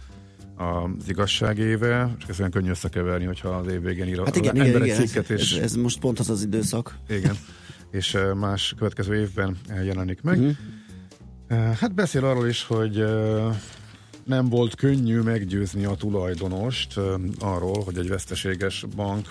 [0.60, 4.60] az igazság éve, és ez olyan könnyű összekeverni, hogyha az év végén ír Hát igen,
[4.60, 4.98] az igen, igen.
[4.98, 6.98] Ez, cikket, és ez, ez, most pont az az időszak.
[7.10, 7.36] igen,
[7.91, 10.39] és más következő évben jelenik meg.
[10.39, 11.74] Uh-huh.
[11.74, 13.06] Hát beszél arról is, hogy
[14.24, 17.00] nem volt könnyű meggyőzni a tulajdonost
[17.39, 19.28] arról, hogy egy veszteséges bank,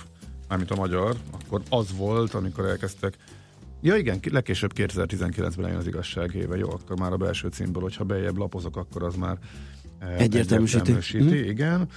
[0.49, 3.17] mármint a magyar, akkor az volt, amikor elkezdtek
[3.81, 8.05] Ja igen, legkésőbb 2019-ben jön az igazság éve, jó, akkor már a belső címből, hogyha
[8.05, 9.38] bejebb lapozok, akkor az már
[10.01, 10.81] Egyértelműsíti.
[10.81, 11.89] egyértelműsíti igen,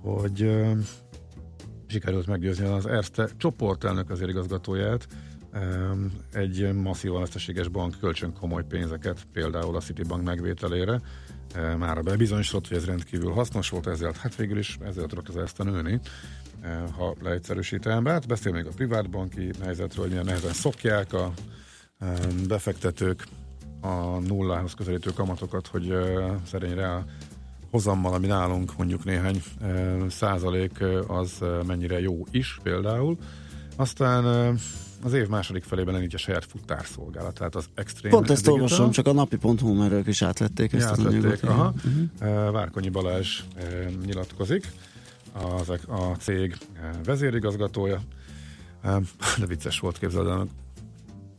[0.00, 0.76] hogy eh,
[1.86, 5.06] sikerült meggyőzni az Erste csoportelnök az igazgatóját,
[6.32, 11.00] egy masszívan veszteséges bank kölcsön komoly pénzeket, például a Citibank megvételére.
[11.78, 15.64] Már bebizonyosodott, hogy ez rendkívül hasznos volt, ezért hát végül is ezért tudott az Erste
[15.64, 16.00] nőni.
[16.96, 18.04] ha leegyszerűsítem.
[18.04, 21.32] Hát beszél még a privátbanki helyzetről, hogy milyen nehezen szokják a
[22.48, 23.26] befektetők
[23.80, 25.94] a nullához közelítő kamatokat, hogy
[26.46, 27.04] szerényre
[27.74, 29.42] hozammal, ami nálunk mondjuk néhány
[30.08, 31.32] százalék, az
[31.66, 33.16] mennyire jó is például.
[33.76, 34.24] Aztán
[35.02, 38.12] az év második felében elindítja saját futárszolgálat, tehát az extrém.
[38.12, 41.74] Pont ezt olvasom, csak a napi.hu merők is átvették ezt átvették, az aha.
[41.76, 42.52] Uh-huh.
[42.52, 43.40] Várkonyi Balázs
[44.04, 44.72] nyilatkozik,
[45.32, 46.56] az, a cég
[47.04, 48.00] vezérigazgatója.
[49.38, 50.46] De vicces volt, képzeld el,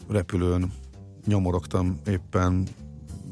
[0.10, 0.72] repülőn
[1.26, 2.68] nyomorogtam éppen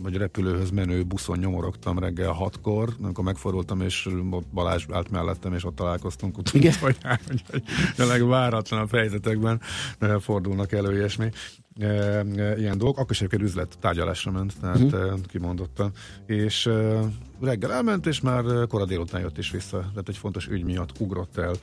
[0.03, 4.09] vagy repülőhöz menő buszon nyomorogtam reggel hatkor, amikor megfordultam, és
[4.53, 7.63] Balázs állt mellettem, és ott találkoztunk utána, hogy, hogy, hogy
[7.97, 9.61] a legváratlanabb helyzetekben
[10.19, 11.29] fordulnak elő ilyesmi
[12.57, 15.21] ilyen dolgok, akkor is egyébként üzlet tárgyalásra ment, tehát uh-huh.
[15.21, 15.91] kimondottan,
[16.25, 16.69] és
[17.41, 21.37] reggel elment, és már kora délután jött is vissza, tehát egy fontos ügy miatt ugrott
[21.37, 21.53] el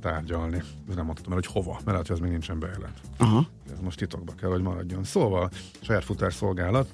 [0.00, 0.62] tárgyalni.
[0.94, 3.00] Nem mondtam el, hogy hova, mert hogy ez még nincsen bejelent.
[3.16, 3.46] Aha.
[3.72, 5.04] Ez most titokba kell, hogy maradjon.
[5.04, 6.88] Szóval, saját futárszolgálat,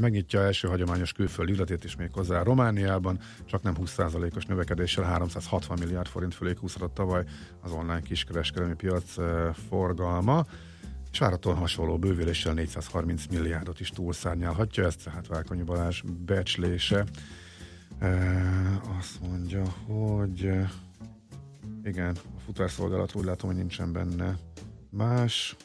[0.00, 6.06] megnyitja első hagyományos külföldi üzletét is még hozzá Romániában, csak nem 20%-os növekedéssel 360 milliárd
[6.06, 7.24] forint fölé kúszott tavaly
[7.60, 9.14] az online kiskereskedelmi piac
[9.68, 10.46] forgalma,
[11.12, 17.04] és várhatóan hasonló bővüléssel 430 milliárdot is túlszárnyálhatja, ez tehát Válkonyi Balázs becslése.
[18.98, 20.50] Azt mondja, hogy
[21.84, 24.38] igen, a futárszolgálat úgy látom, hogy nincsen benne
[24.90, 25.56] más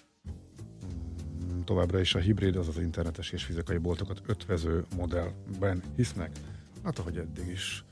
[1.63, 6.31] továbbra is a hibrid, azaz az internetes és fizikai boltokat ötvező modellben hisznek.
[6.83, 7.83] Hát ahogy eddig is.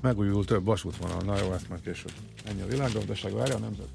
[0.00, 2.12] Megújul több vasútvonal, na jó, ezt már később.
[2.44, 3.88] Ennyi a világgazdaság, várja a nemzet.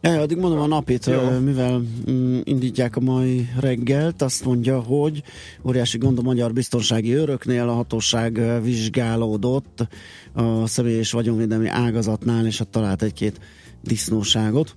[0.00, 1.38] Ja, addig mondom a napit, jó.
[1.38, 5.22] mivel mm, indítják a mai reggelt, azt mondja, hogy
[5.64, 9.86] óriási gond a magyar biztonsági öröknél, a hatóság vizsgálódott
[10.32, 13.40] a személy és vagyonvédelmi ágazatnál, és ott talált egy-két
[13.82, 14.76] disznóságot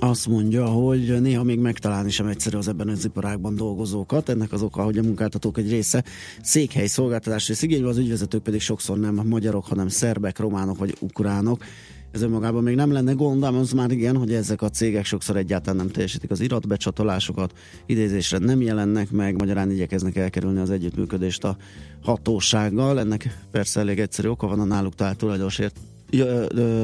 [0.00, 4.28] azt mondja, hogy néha még megtalálni sem egyszerű az ebben az iparágban dolgozókat.
[4.28, 6.04] Ennek az oka, hogy a munkáltatók egy része
[6.42, 11.64] székhely szolgáltatási igénybe, az ügyvezetők pedig sokszor nem magyarok, hanem szerbek, románok vagy ukránok.
[12.10, 15.36] Ez önmagában még nem lenne gond, ám az már igen, hogy ezek a cégek sokszor
[15.36, 17.52] egyáltalán nem teljesítik az iratbecsatolásokat,
[17.86, 21.56] idézésre nem jelennek meg, magyarán igyekeznek elkerülni az együttműködést a
[22.02, 22.98] hatósággal.
[22.98, 25.76] Ennek persze elég egyszerű oka van a náluk talált tulajdonosért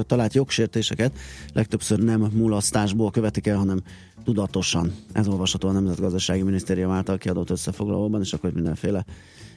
[0.06, 1.12] talált jogsértéseket
[1.52, 3.82] legtöbbször nem mulasztásból követik el, hanem
[4.24, 4.92] tudatosan.
[5.12, 9.04] Ez olvasható a Nemzetgazdasági Minisztérium által kiadott összefoglalóban, és akkor mindenféle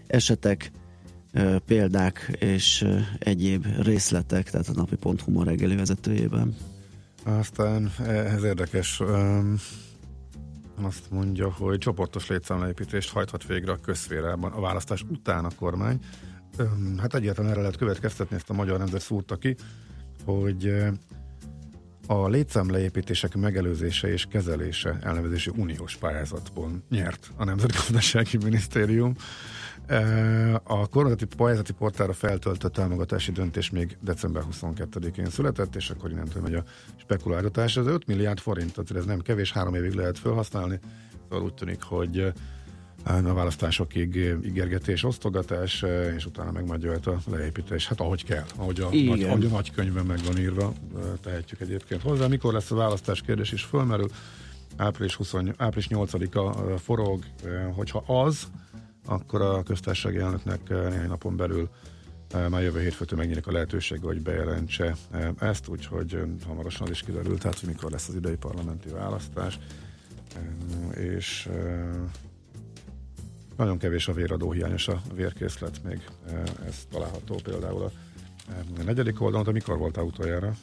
[0.08, 0.72] esetek,
[1.66, 2.88] példák és
[3.20, 6.56] egyéb részletek, tehát a napi.hu ma reggeli vezetőjében.
[7.24, 9.02] Aztán ez érdekes,
[10.82, 16.00] azt mondja, hogy csoportos létszámleépítést hajthat végre a közférában a választás után a kormány.
[16.97, 19.56] Hát egyáltalán erre lehet következtetni, ezt a magyar nemzet szúrta ki,
[20.26, 20.74] hogy
[22.08, 29.16] a létszámleépítések megelőzése és kezelése elnevezési uniós pályázatból nyert a Nemzetgazdasági Minisztérium.
[30.64, 36.54] A kormányzati pályázati portára feltöltött támogatási döntés még december 22-én született, és akkor innentől megy
[36.54, 36.64] a
[36.95, 37.78] spekulálgatás.
[37.78, 40.80] Ez 5 milliárd forint, tehát ez nem kevés, három évig lehet felhasználni.
[41.30, 42.34] Szóval úgy tűnik, hogy
[43.06, 45.86] a választásokig ígérgetés, osztogatás,
[46.16, 47.88] és utána meg majd jöhet a leépítés.
[47.88, 50.74] Hát ahogy kell, ahogy a, nagy, ahogy a nagy könyvben meg van írva,
[51.22, 52.28] tehetjük egyébként hozzá.
[52.28, 54.10] Mikor lesz a választás kérdés is fölmerül.
[54.78, 57.24] Április, 20, április 8-a forog,
[57.76, 58.47] hogyha az,
[59.06, 61.70] akkor a köztársasági elnöknek néhány napon belül
[62.49, 64.95] már jövő hétfőtől megnyílik a lehetőség, hogy bejelentse
[65.39, 69.60] ezt, úgyhogy hamarosan is kiderült, tehát hogy mikor lesz az idei parlamenti választás.
[70.95, 71.49] És
[73.58, 77.91] nagyon kevés a véradó, hiányos a vérkészlet, még e, ez található például a,
[78.80, 80.56] a negyedik oldalon, de mikor voltál utoljára?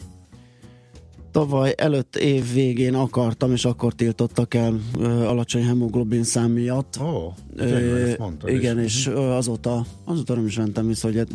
[1.30, 6.98] Tavaly előtt év végén akartam, és akkor tiltottak el ö, alacsony hemoglobin szám miatt.
[7.00, 8.96] Ó, oh, ö, mondtad Igen, is.
[8.96, 11.28] és ö, azóta, azóta nem is mentem vissza, hogy hát,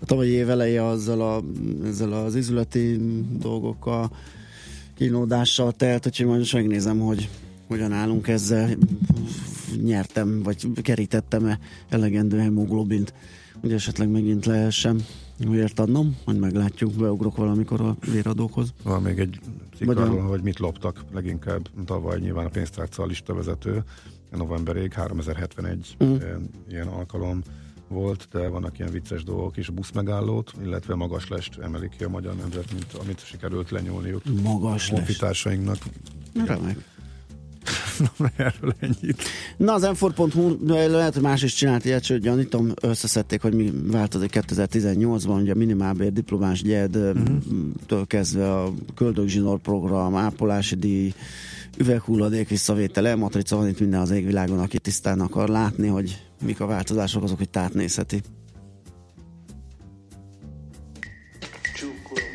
[0.00, 1.42] a tavalyi év eleje azzal a,
[1.86, 3.00] ezzel az izületi
[3.38, 4.10] dolgokkal
[4.94, 7.28] kínódással telt, úgyhogy majd is megnézem, hogy
[7.66, 8.68] hogyan állunk ezzel
[9.82, 11.58] nyertem, vagy kerítettem-e
[11.88, 13.14] elegendő hemoglobint,
[13.60, 15.00] hogy esetleg megint lehessen
[15.46, 18.72] miért adnom, majd meglátjuk, beugrok valamikor a véradókhoz.
[18.82, 19.40] Van még egy
[19.76, 23.84] cikk arról, hogy mit loptak leginkább tavaly nyilván a pénztárca listavezető
[24.36, 26.14] novemberig 3071 mm.
[26.68, 27.42] ilyen alkalom
[27.88, 32.08] volt, de vannak ilyen vicces dolgok is, a buszmegállót, illetve magas lest emelik ki a
[32.08, 34.22] magyar nemzet, mint amit sikerült lenyúlniuk.
[34.42, 35.22] Magas lest.
[36.46, 36.97] Remek.
[38.36, 39.22] Erről ennyit.
[39.56, 40.06] Na, az m
[40.66, 45.56] lehet, hogy más is csinált ilyet, sőt, gyanítom, összeszedték, hogy mi változik 2018-ban, ugye a
[45.56, 47.14] minimálbér diplomás gyed-től
[47.88, 48.06] uh-huh.
[48.06, 51.12] kezdve a köldögzsinór program, ápolási díj,
[51.76, 56.66] üveghulladék visszavétele, matrica van itt minden az égvilágon, aki tisztán akar látni, hogy mik a
[56.66, 58.20] változások, azok, hogy tátnézheti.
[61.74, 62.28] Csúkolom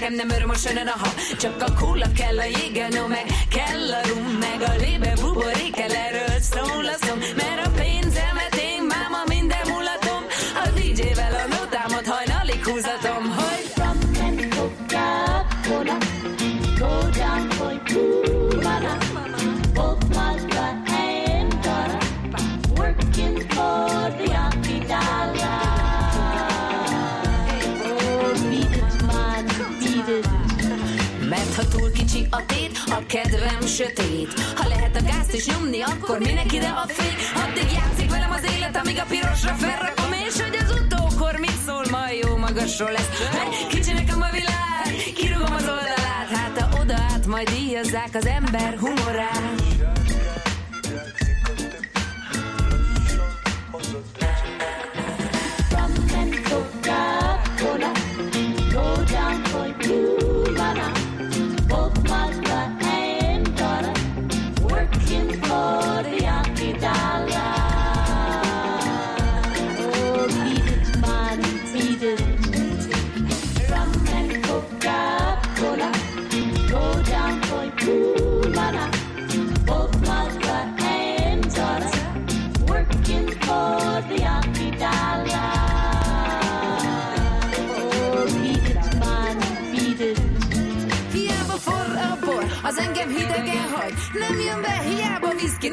[0.00, 3.92] nekem nem öröm a sönön a ha Csak a kóla kell, a jégenó meg kell
[3.92, 7.19] a rum Meg a lébe buborék kell, erről szól a szom
[32.90, 34.32] a a kedvem sötét.
[34.56, 37.16] Ha lehet a gázt is nyomni, akkor minek ide a fény.
[37.42, 40.12] Addig játszik velem az élet, amíg a pirosra felrakom.
[40.12, 43.08] És hogy az utókor mit szól, majd jó magasról lesz.
[43.30, 46.28] Hey, kicsi nekem a világ, kirúgom az oldalát.
[46.34, 49.99] Hát ha oda át, majd díjazzák az ember humorát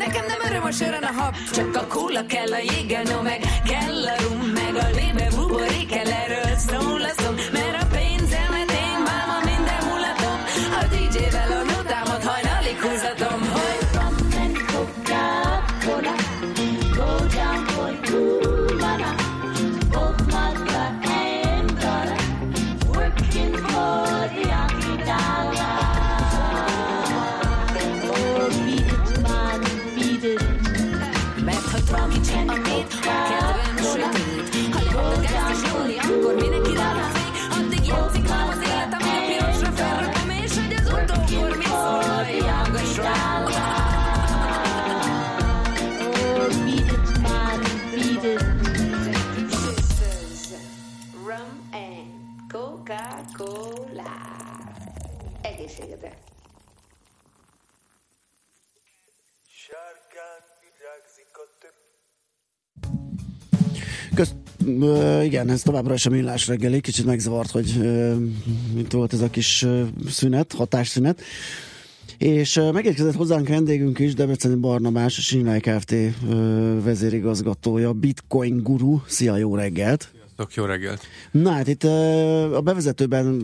[0.08, 1.36] nekem nem öröm a sörön a hab.
[1.54, 6.12] Csak a kóla kell, a jégenó meg kell a rum Meg a lébe buborék kell,
[6.12, 7.77] erről szól a szom Mert
[64.18, 64.36] Közt,
[64.80, 68.16] ö, igen, ez továbbra is a millás reggeli, kicsit megzavart, hogy ö,
[68.78, 71.22] itt volt ez a kis ö, szünet, hatásszünet.
[72.18, 75.94] És megérkezett hozzánk vendégünk is, Debreceni Barnabás, a Sinlai Kft.
[76.84, 79.02] vezérigazgatója, Bitcoin guru.
[79.08, 80.17] Szia, jó reggelt!
[80.38, 81.02] Sziasztok, jó reggelt!
[81.32, 81.84] Na hát itt
[82.54, 83.44] a bevezetőben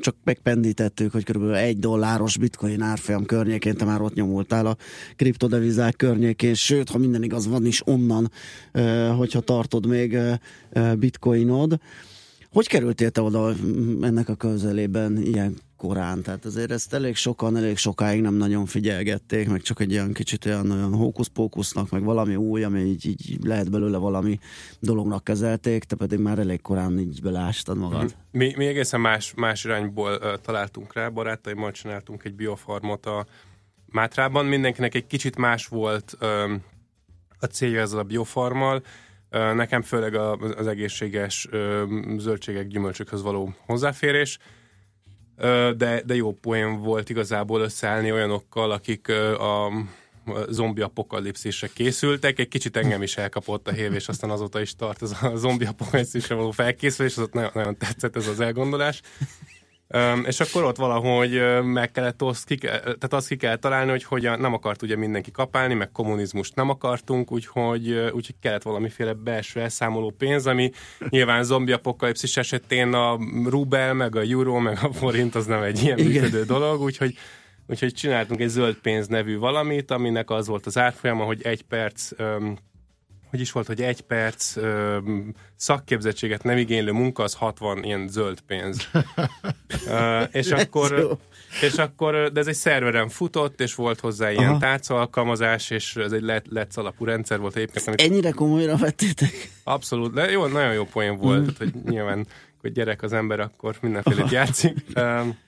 [0.00, 1.50] csak megpendítettük, hogy kb.
[1.50, 4.76] egy dolláros bitcoin árfolyam környékén te már ott nyomultál a
[5.16, 8.30] kriptodevizák környékén, sőt, ha minden igaz van is onnan,
[9.16, 10.18] hogyha tartod még
[10.98, 11.78] bitcoinod.
[12.52, 13.54] Hogy kerültél te oda
[14.00, 16.22] ennek a közelében ilyen korán?
[16.22, 20.44] Tehát azért ezt elég sokan, elég sokáig nem nagyon figyelgették, meg csak egy ilyen kicsit
[20.44, 24.38] olyan, olyan hókusz-pókusznak, meg valami új, ami így, így lehet belőle valami
[24.80, 28.14] dolognak kezelték, te pedig már elég korán így belástad magad.
[28.30, 33.26] Mi, mi egészen más, más irányból uh, találtunk rá, barátaimmal csináltunk egy biofarmot a
[33.86, 36.64] Mátrában, mindenkinek egy kicsit más volt um,
[37.38, 38.82] a célja ezzel a biofarmal,
[39.30, 41.48] nekem főleg az egészséges
[42.16, 44.38] zöldségek, gyümölcsökhöz való hozzáférés,
[45.76, 49.08] de, de jó poén volt igazából összeállni olyanokkal, akik
[49.38, 49.72] a
[50.48, 52.38] zombi apokalipszisre készültek.
[52.38, 55.64] Egy kicsit engem is elkapott a hév, és aztán azóta is tart ez a zombi
[55.64, 59.00] apokalipszisre való felkészülés, az ott nagyon, nagyon tetszett ez az elgondolás.
[59.94, 64.04] Um, és akkor ott valahogy meg kellett azt ki, tehát azt ki kell találni, hogy
[64.04, 69.60] hogyan nem akart ugye mindenki kapálni, meg kommunizmust nem akartunk, úgyhogy, úgyhogy kellett valamiféle belső
[69.60, 70.70] elszámoló pénz, ami
[71.08, 75.82] nyilván zombi apokalipszis esetén a rubel, meg a euró, meg a forint az nem egy
[75.82, 76.10] ilyen Igen.
[76.10, 77.14] működő dolog, úgyhogy
[77.66, 82.10] Úgyhogy csináltunk egy zöld pénz nevű valamit, aminek az volt az árfolyama, hogy egy perc,
[82.16, 82.56] öm,
[83.32, 88.40] hogy is volt, hogy egy perc öm, szakképzettséget nem igénylő munka, az 60 ilyen zöld
[88.40, 88.88] pénz.
[89.86, 91.18] Ö, és akkor,
[91.62, 94.58] és akkor, de ez egy szerveren futott, és volt hozzá ilyen Aha.
[94.58, 99.50] tárca alkalmazás, és ez egy let, let's alapú rendszer volt egyébként, amit Ennyire komolyra vettétek?
[99.64, 101.54] Abszolút, de jó, nagyon jó poén volt, mm.
[101.58, 102.26] hogy nyilván,
[102.60, 104.76] hogy gyerek az ember, akkor mindenfélét játszik.
[104.94, 105.38] Um,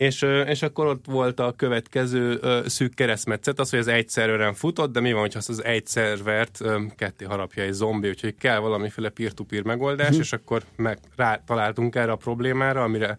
[0.00, 4.92] és, és akkor ott volt a következő szűk keresztmetszet, az, hogy az egy szerveren futott,
[4.92, 8.58] de mi van, hogyha azt az egy szervert ö, ketté harapja egy zombi, úgyhogy kell
[8.58, 10.20] valamiféle peer-to-peer megoldás, Mhm.
[10.20, 13.16] és akkor meg, rá, találtunk erre a problémára, amire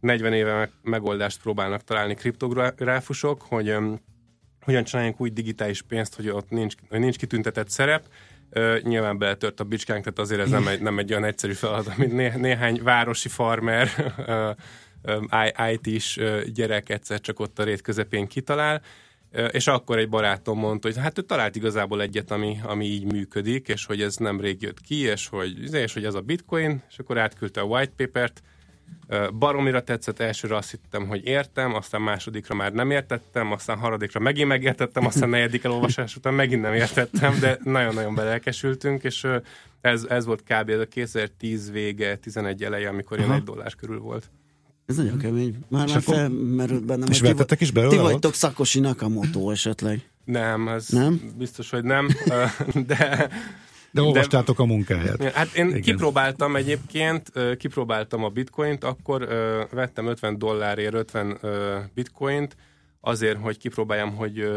[0.00, 4.00] 40 éve meg, megoldást próbálnak találni kriptográfusok, hogy öm,
[4.60, 8.06] hogyan csináljunk úgy digitális pénzt, hogy ott nincs, hogy nincs kitüntetett szerep,
[8.50, 11.96] Ö, nyilván beletört a bicskánk, tehát azért ez nem egy, nem egy olyan egyszerű feladat,
[11.96, 13.88] mint né, néhány városi farmer,
[14.26, 14.50] ö,
[15.72, 16.20] IT-s
[16.52, 18.82] gyerek egyszer csak ott a rét közepén kitalál,
[19.50, 23.68] és akkor egy barátom mondta, hogy hát ő talált igazából egyet, ami, ami így működik,
[23.68, 26.98] és hogy ez nem rég jött ki, és hogy, és hogy ez a bitcoin, és
[26.98, 28.42] akkor átküldte a white papert,
[29.38, 34.48] Baromira tetszett, elsőre azt hittem, hogy értem, aztán másodikra már nem értettem, aztán harmadikra megint
[34.48, 39.26] megértettem, aztán negyedik elolvasás után megint nem értettem, de nagyon-nagyon belelkesültünk, és
[39.80, 40.70] ez, ez volt kb.
[40.70, 43.34] ez a 2010 vége, 11 eleje, amikor Aha.
[43.34, 44.30] egy dollár körül volt.
[44.88, 45.58] Ez nagyon kemény.
[45.68, 47.08] Már, És már akkor- felmerült bennem.
[47.10, 48.02] És hogy ti vettetek is Ti belőle ott?
[48.10, 50.08] vagytok Szakosi Nakamoto esetleg.
[50.24, 51.20] Nem, ez Nem?
[51.38, 52.08] biztos, hogy nem,
[52.86, 53.28] de...
[53.90, 55.22] De olvastátok a munkáját.
[55.32, 55.80] Hát én Igen.
[55.80, 59.28] Kipróbáltam egyébként, kipróbáltam a bitcoint, akkor
[59.72, 62.56] vettem 50 dollárért 50 ö, bitcoint,
[63.00, 64.50] azért, hogy kipróbáljam, hogy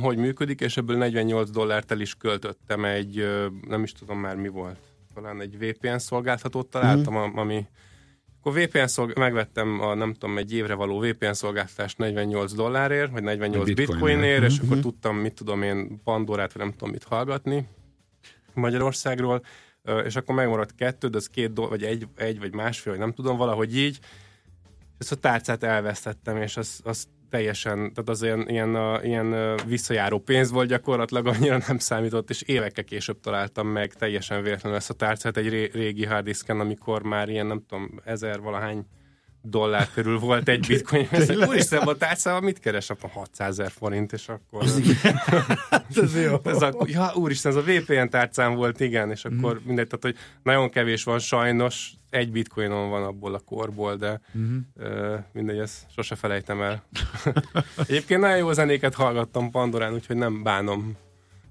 [0.00, 3.26] hogy működik, és ebből 48 dollárt el is költöttem egy,
[3.68, 4.78] nem is tudom már mi volt,
[5.14, 7.36] talán egy VPN szolgáltatót találtam, mm.
[7.36, 7.66] ami
[8.46, 13.22] akkor VPN szolg- megvettem a nem tudom, egy évre való VPN szolgáltatást 48 dollárért, vagy
[13.22, 13.90] 48 Bitcoinért.
[13.98, 14.66] bitcoinért, és Mhm.
[14.66, 17.68] akkor tudtam, mit tudom én, Pandorát, vagy nem tudom mit hallgatni
[18.54, 19.42] Magyarországról,
[20.04, 23.12] és akkor megmaradt kettő, de az két doll- vagy egy, egy, vagy másfél, vagy nem
[23.12, 23.98] tudom, valahogy így.
[24.98, 30.18] Ezt a tárcát elvesztettem, és az, az teljesen, tehát az ilyen, ilyen, a, ilyen visszajáró
[30.18, 34.94] pénz volt gyakorlatilag, annyira nem számított, és évekkel később találtam meg teljesen véletlenül ezt a
[34.94, 38.86] tárcát egy ré, régi harddisken, amikor már ilyen, nem tudom, ezer valahány
[39.48, 41.08] dollár körül volt egy bitcoin.
[41.48, 42.90] Úristen, a tárcával mit keres?
[42.90, 44.62] Akkor 600 ezer forint, és akkor...
[45.94, 46.36] ez jó.
[46.44, 49.66] Ez a, ja, úristen, ez a VPN tárcám volt, igen, és akkor mm.
[49.66, 54.56] mindegy, tehát, hogy nagyon kevés van sajnos, egy bitcoinon van abból a korból, de Mhm.
[54.76, 56.84] uh, mindegy, ezt sose felejtem el.
[57.88, 60.96] Egyébként nagyon jó zenéket hallgattam Pandorán, úgyhogy nem bánom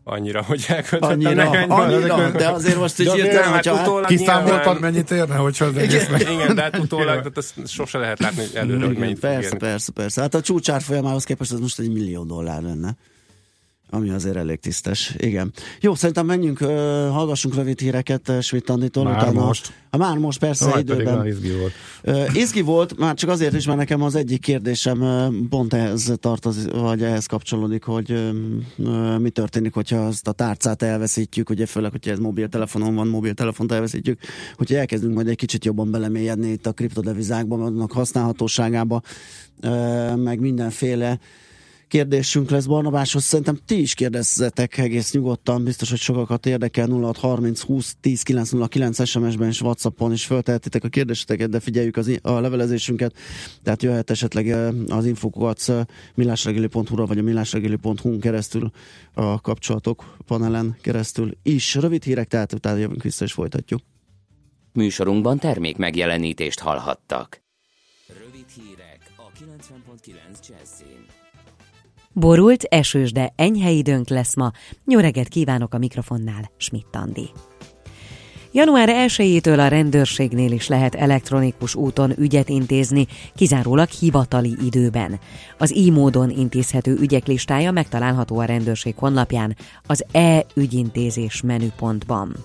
[0.07, 1.71] annyira, hogy elköltöttem Annyira, nekem.
[1.71, 5.77] annyira, de azért most így De tényleg, hogyha hát Kiszámoltad, nyilván- mennyit érne, hogyha az
[5.77, 6.21] egész meg...
[6.21, 9.91] Igen, de hát utólag, tehát ezt sose lehet látni hogy előre, hogy mennyit persze, persze,
[9.91, 10.21] persze.
[10.21, 12.95] Hát a csúcsár folyamához képest ez most egy millió dollár lenne.
[13.89, 15.15] Ami azért elég tisztes.
[15.17, 15.53] Igen.
[15.81, 16.67] Jó, szerintem menjünk, uh,
[17.09, 19.03] hallgassunk rövid híreket uh, Schmidt Anditól.
[19.03, 19.73] Már utána, most?
[19.91, 21.27] Ha már most, persze, pedig időben.
[21.27, 21.73] izgi volt.
[22.03, 26.13] Uh, izgi volt, már csak azért is, mert nekem az egyik kérdésem uh, pont ehhez
[26.19, 28.11] tartozik, vagy ehhez kapcsolódik, hogy
[28.77, 33.71] uh, mi történik, hogyha azt a tárcát elveszítjük, ugye főleg, hogyha ez mobiltelefonon van, mobiltelefont
[33.71, 34.19] elveszítjük,
[34.55, 39.01] hogyha elkezdünk majd egy kicsit jobban belemélyedni itt a kriptodevizákba, annak használhatóságába,
[39.63, 41.19] uh, meg mindenféle
[41.87, 43.23] kérdésünk lesz Barnabáshoz.
[43.23, 49.47] Szerintem ti is kérdezzetek egész nyugodtan, biztos, hogy sokakat érdekel 0630 20 10 909 SMS-ben
[49.47, 53.15] és Whatsappon is föltehetitek a kérdéseteket, de figyeljük az, a levelezésünket,
[53.63, 55.73] tehát jöhet esetleg eh, az infokukat
[56.15, 58.71] millásregeli.hu-ra vagy a millásregeli.hu-n keresztül
[59.13, 61.75] a kapcsolatok panelen keresztül is.
[61.75, 63.81] Rövid hírek, tehát utána jövünk vissza és folytatjuk.
[64.73, 67.43] Műsorunkban termék megjelenítést hallhattak.
[68.07, 70.13] Rövid hírek a 90.9
[70.47, 71.14] Jazzin.
[72.17, 74.51] Borult, esős, de enyhe időnk lesz ma.
[74.85, 77.29] Jó reggelt kívánok a mikrofonnál, Schmidt Andi.
[78.51, 85.19] Január 1-től a rendőrségnél is lehet elektronikus úton ügyet intézni, kizárólag hivatali időben.
[85.57, 89.55] Az így módon intézhető ügyek listája megtalálható a rendőrség honlapján,
[89.87, 92.35] az e-ügyintézés menüpontban.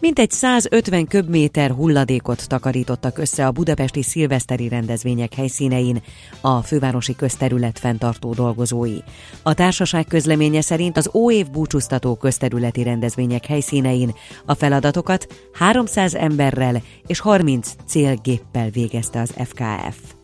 [0.00, 6.02] Mintegy 150 köbméter hulladékot takarítottak össze a budapesti szilveszteri rendezvények helyszínein
[6.40, 8.98] a fővárosi közterület fenntartó dolgozói.
[9.42, 14.14] A társaság közleménye szerint az óév búcsúztató közterületi rendezvények helyszínein
[14.46, 20.17] a feladatokat 300 emberrel és 30 célgéppel végezte az FKF.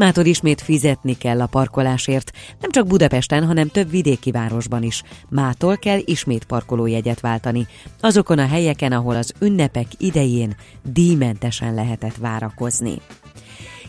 [0.00, 5.02] Mától ismét fizetni kell a parkolásért, nem csak Budapesten, hanem több vidéki városban is.
[5.28, 7.66] Mától kell ismét parkolójegyet váltani,
[8.00, 12.94] azokon a helyeken, ahol az ünnepek idején díjmentesen lehetett várakozni.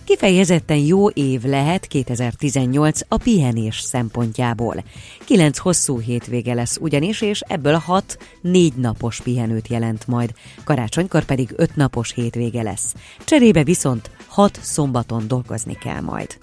[0.03, 4.83] Kifejezetten jó év lehet 2018 a pihenés szempontjából.
[5.25, 10.33] Kilenc hosszú hétvége lesz ugyanis, és ebből hat négy napos pihenőt jelent majd.
[10.63, 12.93] Karácsonykor pedig öt napos hétvége lesz.
[13.25, 16.37] Cserébe viszont hat szombaton dolgozni kell majd.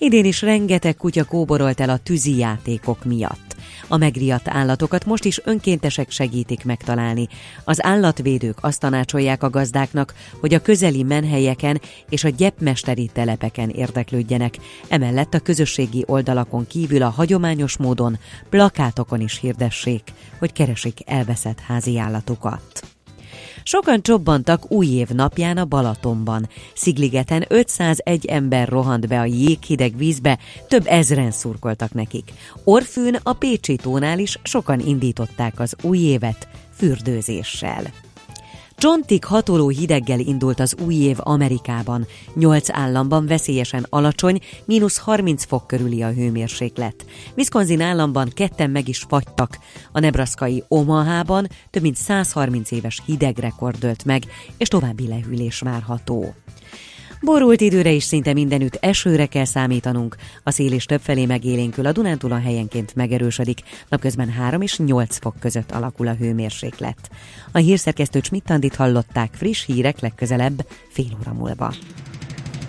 [0.00, 3.56] Idén is rengeteg kutya kóborolt el a tűzi játékok miatt.
[3.88, 7.28] A megriadt állatokat most is önkéntesek segítik megtalálni.
[7.64, 14.58] Az állatvédők azt tanácsolják a gazdáknak, hogy a közeli menhelyeken és a gyepmesteri telepeken érdeklődjenek.
[14.88, 18.18] Emellett a közösségi oldalakon kívül a hagyományos módon
[18.50, 20.02] plakátokon is hirdessék,
[20.38, 22.97] hogy keresik elveszett házi állatukat.
[23.68, 26.48] Sokan csobbantak új év napján a Balatonban.
[26.74, 30.38] Szigligeten 501 ember rohant be a jéghideg vízbe,
[30.68, 32.32] több ezren szurkoltak nekik.
[32.64, 37.82] Orfűn a Pécsi tónál is sokan indították az új évet fürdőzéssel.
[38.78, 42.06] Csontig hatoló hideggel indult az új év Amerikában.
[42.34, 47.04] Nyolc államban veszélyesen alacsony, mínusz 30 fok körüli a hőmérséklet.
[47.36, 49.58] Wisconsin államban ketten meg is fagytak.
[49.92, 54.22] A nebraszkai Omahában több mint 130 éves hidegrekord dölt meg,
[54.56, 56.34] és további lehűlés várható.
[57.20, 60.16] Borult időre is szinte mindenütt esőre kell számítanunk.
[60.42, 63.60] A szél is többfelé megélénkül, a Dunántúl a helyenként megerősödik.
[63.88, 67.10] Napközben 3 és 8 fok között alakul a hőmérséklet.
[67.52, 71.74] A hírszerkesztő Csmittandit hallották friss hírek legközelebb fél óra múlva.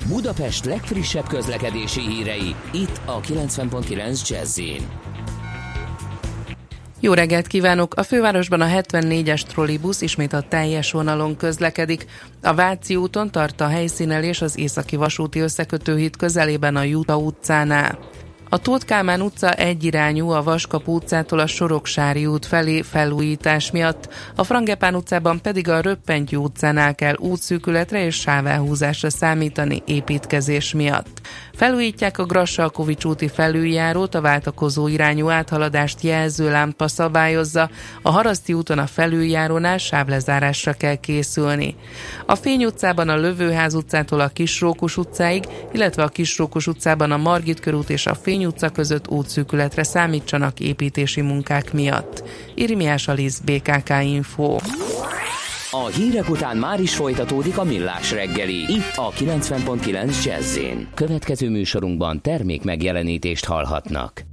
[0.07, 4.59] Budapest legfrissebb közlekedési hírei itt a 90.9 jazz
[6.99, 7.93] jó reggelt kívánok!
[7.95, 12.05] A fővárosban a 74-es trollibusz ismét a teljes vonalon közlekedik.
[12.41, 17.99] A Váci úton tart a helyszínelés az északi vasúti összekötőhíd közelében a Juta utcánál.
[18.51, 24.43] A Tóth Kálmán utca egyirányú a Vaskap utcától a Soroksári út felé felújítás miatt, a
[24.43, 31.21] Frangepán utcában pedig a Röppentyű utcánál kell útszűkületre és sávelhúzásra számítani építkezés miatt.
[31.53, 37.69] Felújítják a Grassalkovics úti felüljárót, a váltakozó irányú áthaladást jelző lámpa szabályozza,
[38.01, 41.75] a Haraszti úton a felüljárónál sávlezárásra kell készülni.
[42.25, 47.59] A Fény utcában a Lövőház utcától a Kisrókus utcáig, illetve a Kisrókus utcában a Margit
[47.59, 52.23] körút és a Fény utca között útszűkületre számítsanak építési munkák miatt.
[52.55, 54.57] Irmiás Alisz, BKK Info.
[55.71, 58.55] A hírek után már is folytatódik a millás reggeli.
[58.55, 60.59] Itt a 90.9 jazz
[60.93, 64.27] Következő műsorunkban termék megjelenítést hallhatnak.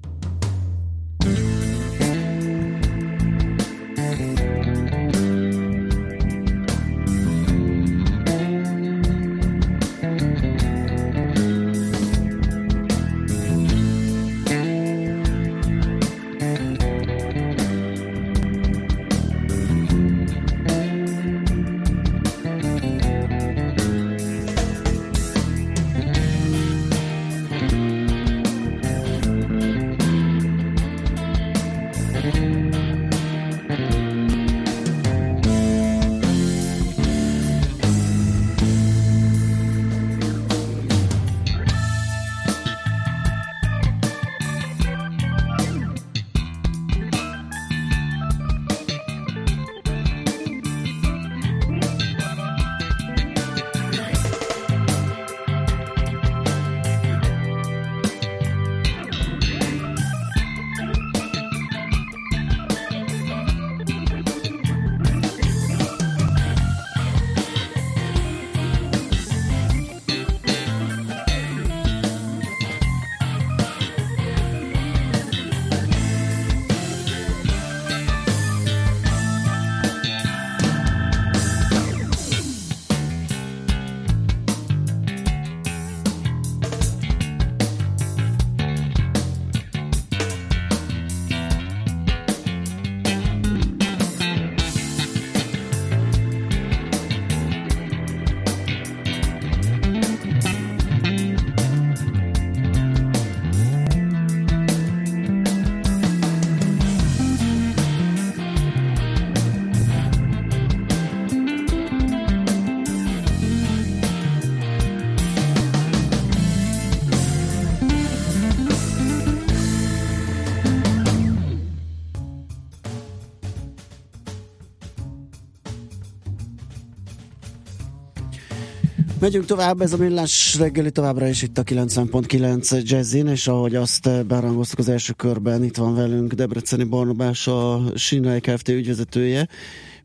[129.26, 134.06] Megyünk tovább, ez a millás reggeli továbbra is itt a 90.9 Jazzin, és ahogy azt
[134.06, 138.68] eh, berangoztuk az első körben, itt van velünk Debreceni Barnabás, a Sinai Kft.
[138.68, 139.48] ügyvezetője,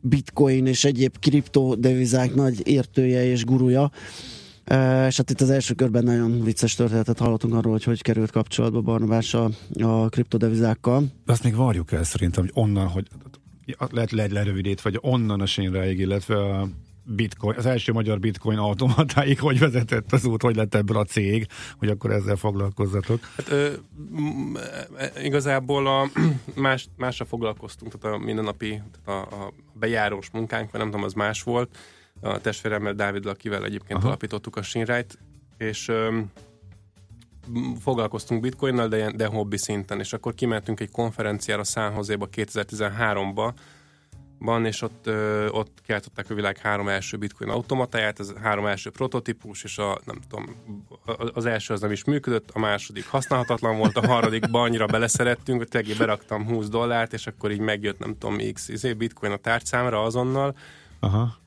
[0.00, 3.90] bitcoin és egyéb kriptodevizák nagy értője és gurúja.
[4.64, 8.30] E, és hát itt az első körben nagyon vicces történetet hallottunk arról, hogy hogy került
[8.30, 9.50] kapcsolatba Barnabás a,
[9.80, 11.00] a kriptodevizákkal.
[11.24, 13.06] De azt még várjuk el szerintem, hogy onnan, hogy
[13.90, 16.68] lehet, lehet lerövidít, vagy onnan a Sinráig, illetve a
[17.04, 21.46] bitcoin, az első magyar bitcoin automatáig hogy vezetett az út, hogy lett ebből a cég,
[21.78, 23.20] hogy akkor ezzel foglalkozzatok?
[23.36, 23.72] Hát, ö,
[25.22, 26.10] igazából a,
[26.54, 31.12] más, másra foglalkoztunk, tehát a mindennapi, tehát a, a bejárós munkánk, vagy nem tudom, az
[31.12, 31.76] más volt.
[32.20, 34.08] A testvéremmel Dávid, akivel egyébként Aha.
[34.08, 35.14] alapítottuk a Shinrite,
[35.58, 36.18] és ö,
[37.80, 43.52] foglalkoztunk bitcoinnal, de, de hobbi szinten, és akkor kimentünk egy konferenciára San Jose-ba 2013-ba,
[44.44, 48.90] van, és ott, ö, ott kiáltották a világ három első bitcoin automatáját, ez három első
[48.90, 50.56] prototípus, és a, nem tudom,
[51.34, 55.68] az első az nem is működött, a második használhatatlan volt, a harmadikba annyira beleszerettünk, hogy
[55.68, 60.02] tényleg beraktam 20 dollárt, és akkor így megjött, nem tudom, x izé, bitcoin a tárcámra
[60.02, 60.56] azonnal,
[61.00, 61.40] Aha.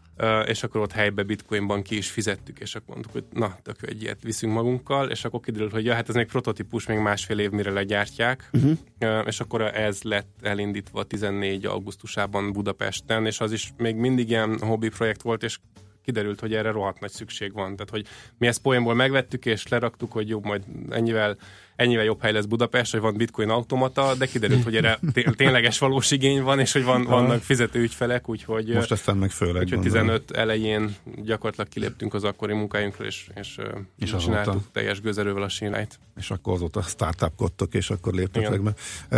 [0.45, 4.01] És akkor ott helybe bitcoinban ki is fizettük, és akkor mondtuk, hogy na, tök egy
[4.01, 7.49] ilyet viszünk magunkkal, és akkor kiderült, hogy ja, hát ez még prototípus, még másfél év
[7.49, 9.27] mire legyártják, Uh-huh.
[9.27, 14.89] És akkor ez lett elindítva 14 augusztusában Budapesten, és az is még mindig ilyen hobbi
[14.89, 15.57] projekt volt, és
[16.03, 17.75] kiderült, hogy erre rohadt nagy szükség van.
[17.75, 18.05] Tehát, hogy
[18.37, 21.37] mi ezt poénból megvettük, és leraktuk, hogy jó, majd ennyivel,
[21.75, 25.77] ennyivel jobb hely lesz Budapest, hogy van bitcoin automata, de kiderült, hogy erre té- tényleges
[25.79, 29.79] valós igény van, és hogy van, vannak fizető ügyfelek, úgyhogy Most aztán meg főleg Úgyhogy
[29.79, 30.05] gondolom.
[30.07, 33.61] 15 elején gyakorlatilag kiléptünk az akkori munkájunkról, és, és, És
[33.97, 34.23] és azóta?
[34.23, 35.99] csináltuk teljes gőzerővel a sínlájt.
[36.17, 38.73] És akkor azóta startupkodtok, és akkor léptetek be.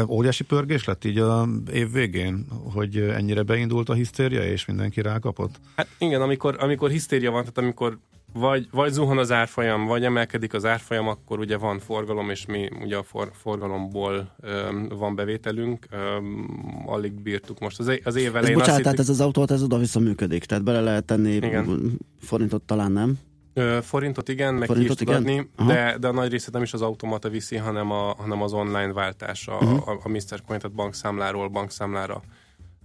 [0.07, 5.55] Óriási pörgés lett így a év végén, hogy ennyire beindult a hisztéria, és mindenki rákapott?
[5.75, 7.97] Hát igen, amikor, amikor hisztéria van, tehát amikor
[8.33, 12.69] vagy, vagy zuhan az árfolyam, vagy emelkedik az árfolyam, akkor ugye van forgalom, és mi
[12.81, 15.85] ugye a for, forgalomból öm, van bevételünk.
[15.91, 17.79] Öm, alig bírtuk most.
[17.79, 20.63] Az, az év Ez elején bocsánat, azt tehát ez az autó, ez oda-vissza működik, tehát
[20.63, 21.97] bele lehet tenni Igen.
[22.21, 23.19] forintot talán nem.
[23.53, 26.73] Ö, forintot igen, meg Forintot ki is adni, de, de a nagy részét nem is
[26.73, 29.73] az automata viszi, hanem, a, hanem az online váltás, a, Mhm.
[29.73, 29.89] uh-huh.
[29.89, 30.41] a, a Mr.
[30.47, 32.21] Coin, tehát bankszámláról bankszámlára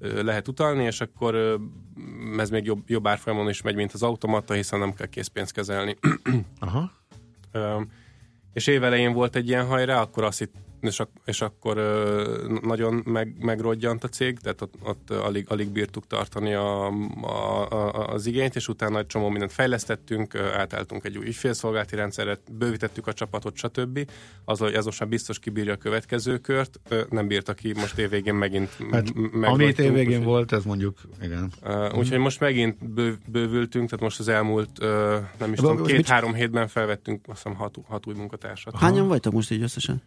[0.03, 1.61] lehet utalni, és akkor
[2.39, 5.97] ez még jobb, jobb árfolyamon is megy, mint az automata, hiszen nem kell készpénzt kezelni.
[6.59, 6.93] Aha.
[8.53, 13.03] És évelején volt egy ilyen hajrá, akkor azt itt, és, ak- és akkor ö, nagyon
[13.05, 16.87] meg, megrodjant a cég, tehát ott, ott alig, alig bírtuk tartani a,
[17.23, 22.41] a, a, az igényt, és utána egy csomó mindent fejlesztettünk, átálltunk egy új ügyfélszolgálati rendszeret,
[22.53, 24.11] bővítettük a csapatot, stb.
[24.45, 27.99] Az, hogy ez most már biztos kibírja a következő kört, ö, nem bírta ki, most
[27.99, 31.53] évvégén megint Hát, m- Ami megrogytunk, év végén úgyhogy- volt, ez mondjuk, igen.
[31.95, 34.71] Úgyhogy most megint bő, bővültünk, tehát most az elmúlt,
[35.39, 38.77] nem is tudom, két-három hétben felvettünk azt hiszem hat, hat új munkatársat.
[38.79, 40.03] Hányan vagytok most így összesen?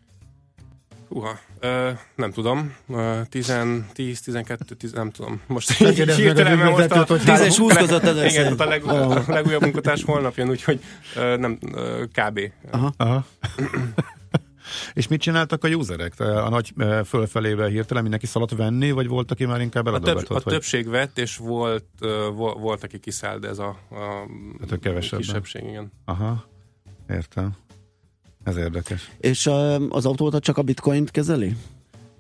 [1.08, 3.54] Húha, uh, nem tudom, uh, 10,
[3.94, 5.42] 10, 12, 10, nem tudom.
[5.48, 8.66] Most így hirtelen, mert most a, ügyvezetőt, hogy 10 és 20 között ez Igen, a,
[8.66, 10.80] leg, a legújabb munkatárs holnap jön, úgyhogy
[11.16, 12.40] uh, nem, uh, kb.
[12.72, 12.94] Aha.
[12.98, 13.26] Aha.
[14.94, 16.20] és mit csináltak a userek?
[16.20, 16.74] A nagy
[17.06, 20.38] fölfelével hirtelen mindenki szaladt venni, vagy volt, aki már inkább A, több, eladagatott?
[20.38, 20.54] a vagy?
[20.54, 21.86] többség vett, és volt,
[22.34, 23.96] volt, volt aki kiszállt, ez a, a
[24.60, 25.92] Hát a kisebbség, igen.
[26.06, 26.46] Aha,
[27.10, 27.56] értem.
[28.46, 29.12] Ez érdekes.
[29.18, 29.50] És
[29.90, 31.56] az autóta csak a bitcoint kezeli?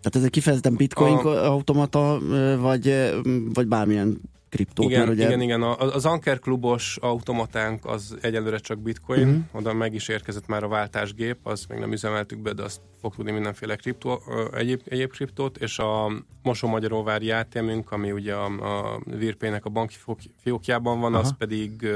[0.01, 2.19] Tehát ez egy kifejezetten bitcoin A- automata,
[2.59, 3.11] vagy,
[3.53, 4.83] vagy bármilyen kriptó?
[4.83, 5.25] Igen, mert ugye...
[5.25, 5.61] igen, igen.
[5.61, 9.43] Az Anker klubos automatánk az egyelőre csak bitcoin, uh-huh.
[9.51, 13.15] oda meg is érkezett már a váltásgép, azt még nem üzemeltük be, de azt fog
[13.15, 14.21] tudni mindenféle kriptó,
[14.53, 16.11] egyéb, egyéb kriptót, és a
[16.43, 21.23] Mosó-Magyaróvári ATM-ünk, ami ugye a, a Virpének a banki fiók- fiókjában van, Aha.
[21.23, 21.87] az pedig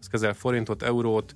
[0.00, 1.34] az kezel forintot, eurót,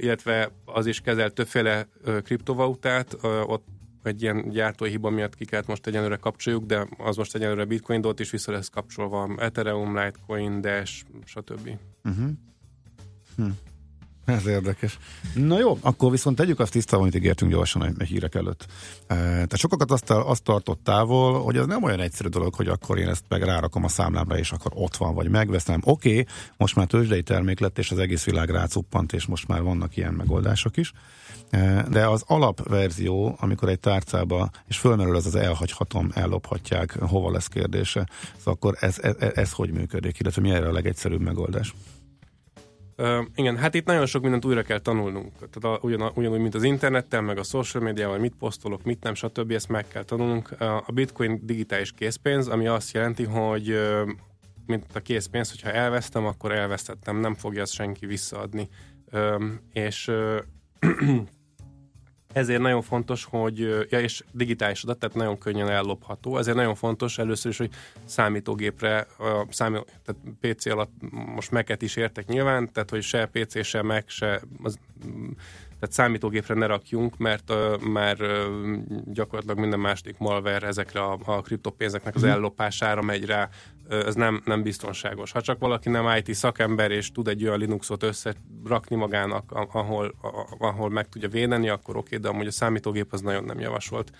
[0.00, 1.88] illetve az is kezel többféle
[2.24, 3.66] kriptovalutát, ott
[4.02, 8.00] egy ilyen gyártói hiba miatt ki kellett most egyenlőre kapcsoljuk, de az most egyenlőre Bitcoin
[8.00, 11.70] dot is vissza lesz kapcsolva, Ethereum, Litecoin, Dash, stb.
[12.04, 12.30] Uh-huh.
[13.36, 13.50] Hm.
[14.36, 14.98] Ez érdekes.
[15.34, 18.66] Na jó, akkor viszont tegyük azt tisztában, amit ígértünk gyorsan a hírek előtt.
[19.06, 22.98] E, Tehát sokakat azt, azt tartott távol, hogy ez nem olyan egyszerű dolog, hogy akkor
[22.98, 25.80] én ezt meg rárakom a számlámra, és akkor ott van, vagy megveszem.
[25.84, 26.26] Oké, okay,
[26.56, 30.14] most már tőzsdei termék lett, és az egész világ rácuppant, és most már vannak ilyen
[30.14, 30.92] megoldások is.
[31.50, 37.46] E, De az alapverzió, amikor egy tárcába, és fölmerül az az elhagyhatom, ellophatják, hova lesz
[37.46, 41.74] kérdése, szóval akkor ez, ez, ez hogy működik, illetve mi erre a legegyszerűbb megoldás?
[43.00, 45.32] Uh, igen, hát itt nagyon sok mindent újra kell tanulnunk.
[45.32, 49.14] Tehát a, ugyan, ugyanúgy, mint az internettel, meg a social médiával, mit posztolok, mit nem,
[49.14, 49.50] stb.
[49.50, 50.50] Ezt meg kell tanulnunk.
[50.60, 54.08] Uh, a bitcoin digitális készpénz, ami azt jelenti, hogy uh,
[54.66, 58.68] mint a készpénz, hogyha elvesztem, akkor elvesztettem, nem fogja ezt senki visszaadni.
[59.10, 60.10] Öm, és
[62.32, 63.58] ezért nagyon fontos, hogy,
[63.90, 67.70] ja, és digitális adat, tehát nagyon könnyen ellopható, ezért nagyon fontos először is, hogy
[68.04, 70.92] számítógépre, a számí, tehát PC alatt
[71.34, 74.78] most Mac-et is értek nyilván, tehát hogy se PC, se Mac, se az,
[75.80, 81.40] tehát számítógépre ne rakjunk, mert uh, már uh, gyakorlatilag minden második malware ezekre a, a
[81.40, 83.48] kriptopénzeknek az ellopására megy rá,
[83.90, 85.32] ez nem, nem biztonságos.
[85.32, 90.14] Ha csak valaki nem IT szakember, és tud egy olyan Linuxot összerakni magának, ahol,
[90.58, 94.10] ahol meg tudja védeni, akkor oké, de amúgy a számítógép az nagyon nem javasolt.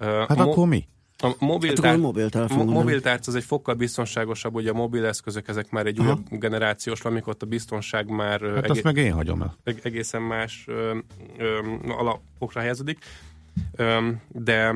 [0.00, 0.88] Hát mo- akkor mi?
[1.18, 5.98] a Hát mobiltár, mobiltelefon, mobiltárc az egy fokkal biztonságosabb, ugye a mobileszközök ezek már egy
[5.98, 6.06] Aha.
[6.08, 9.56] újabb generációs, amikor ott a biztonság már Hát azt meg én hagyom el.
[9.64, 10.96] eg- egészen más ö,
[11.38, 12.98] ö, alapokra helyeződik.
[13.76, 14.74] Ö, de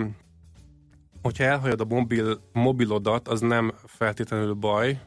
[1.26, 5.00] hogyha elhagyod a mobil, mobilodat, az nem feltétlenül baj,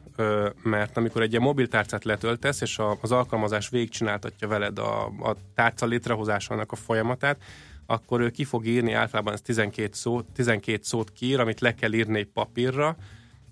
[0.62, 6.72] mert amikor egy ilyen mobiltárcát letöltesz, és az alkalmazás végigcsináltatja veled a, a tárca létrehozásának
[6.72, 7.42] a folyamatát,
[7.86, 11.92] akkor ő ki fog írni, általában ez 12 szót, 12 szót kiír, amit le kell
[11.92, 12.96] írni egy papírra,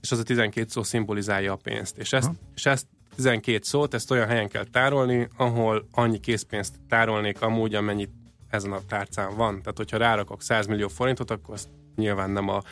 [0.00, 1.98] és az a 12 szó szimbolizálja a pénzt.
[1.98, 7.42] És ezt, és ezt 12 szót, ezt olyan helyen kell tárolni, ahol annyi készpénzt tárolnék
[7.42, 8.10] amúgy, amennyit
[8.50, 9.58] ezen a tárcán van.
[9.60, 11.68] Tehát, hogyha rárakok 100 millió forintot, akkor azt
[11.98, 12.62] nyilván nem a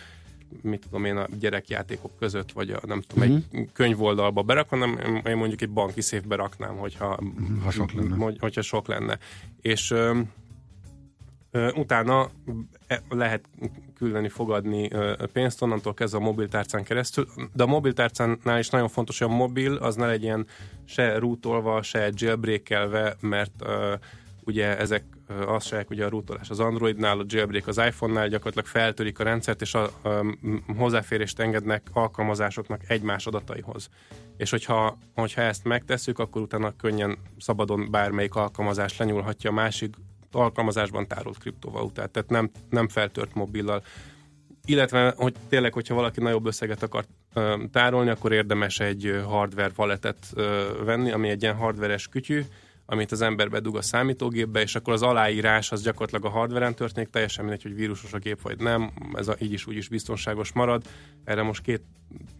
[0.62, 3.36] mit tudom én, a gyerekjátékok között, vagy a, nem tudom, Mhm.
[3.52, 7.18] egy könyvoldalba berakom, hanem én mondjuk egy banki széfbe raknám, hogyha,
[7.62, 8.16] Ha sok lenne.
[8.16, 9.18] Hogy, hogyha sok lenne.
[9.60, 10.20] És ö,
[11.50, 12.28] ö, utána
[12.86, 13.44] e- lehet
[13.98, 19.18] küldeni, fogadni ö, pénzt onnantól kezdve a mobiltárcán keresztül, de a mobiltárcánál is nagyon fontos,
[19.18, 20.46] hogy a mobil az ne legyen
[20.84, 23.94] se rootolva, se jailbreakelve, mert ö,
[24.46, 25.04] ugye ezek
[25.46, 29.60] azt se ugye a rootolás az Androidnál, a jailbreak az iPhone-nál gyakorlatilag feltörik a rendszert,
[29.60, 30.36] és a, a,
[30.76, 33.88] hozzáférést engednek alkalmazásoknak egymás adataihoz.
[34.36, 39.94] És hogyha, hogyha ezt megtesszük, akkor utána könnyen szabadon bármelyik alkalmazás lenyúlhatja a másik
[40.32, 43.82] alkalmazásban tárolt kriptovalutát, tehát nem, nem feltört mobillal.
[44.64, 47.04] Illetve, hogy tényleg, hogyha valaki nagyobb összeget akar
[47.72, 52.42] tárolni, akkor érdemes egy hardware walletet ö, venni, ami egy ilyen hardveres kütyű,
[52.86, 57.08] amit az ember bedug a számítógépbe, és akkor az aláírás az gyakorlatilag a hardveren történik,
[57.08, 60.52] teljesen mindegy, hogy vírusos a gép vagy nem, ez a, így is úgy is biztonságos
[60.52, 60.82] marad.
[61.24, 61.82] Erre most két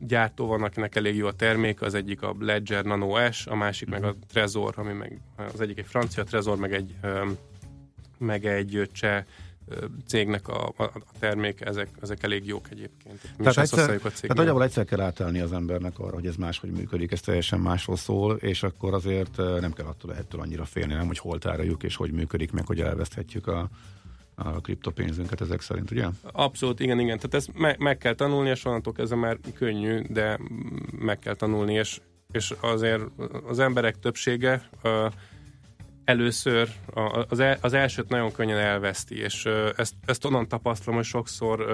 [0.00, 3.88] gyártó van, akinek elég jó a termék, az egyik a Ledger Nano S, a másik
[3.88, 5.20] meg a Trezor, ami meg
[5.52, 6.94] az egyik egy francia Trezor, meg egy
[8.18, 9.24] meg egy cseh
[10.06, 11.00] cégnek a, a, a
[11.58, 13.20] ezek, ezek elég jók egyébként.
[13.22, 14.36] Mi Tehát, egyszer, a tehát cégnél.
[14.36, 18.36] nagyjából egyszer kell átállni az embernek arra, hogy ez máshogy működik, ez teljesen másról szól,
[18.36, 21.96] és akkor azért eh, nem kell attól, ettől annyira félni, nem, hogy hol tároljuk, és
[21.96, 23.68] hogy működik, meg hogy elveszthetjük a,
[24.34, 26.06] a kriptopénzünket ezek szerint, ugye?
[26.22, 27.16] Abszolút, igen, igen.
[27.16, 30.38] Tehát ezt me- meg kell tanulni, és onnantól kezdve már könnyű, de
[30.98, 32.00] meg kell tanulni, és,
[32.32, 33.02] és azért
[33.46, 35.06] az emberek többsége ö,
[36.06, 36.68] először
[37.28, 39.44] az, el, az elsőt nagyon könnyen elveszti, és
[39.76, 41.66] ezt, ezt onnan tapasztalom, hogy sokszor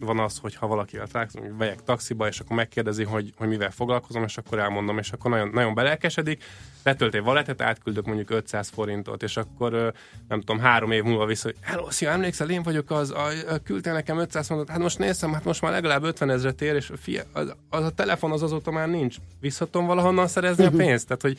[0.00, 4.22] van az, hogy ha valakivel találkozom, vegyek taxiba, és akkor megkérdezi, hogy, hogy mivel foglalkozom,
[4.22, 6.44] és akkor elmondom, és akkor nagyon, nagyon belelkesedik,
[6.86, 9.92] letölt egy valetet, átküldök mondjuk 500 forintot, és akkor
[10.28, 13.58] nem tudom, három év múlva vissza, hogy hello, szia, emlékszel, én vagyok az, a, a,
[13.58, 16.92] küldtél nekem 500 forintot, hát most nézem, hát most már legalább 50 ezret ér, és
[16.96, 19.16] fia, az, az, a telefon az azóta már nincs.
[19.40, 21.06] Visszatom valahonnan szerezni a pénzt?
[21.06, 21.38] Tehát, hogy,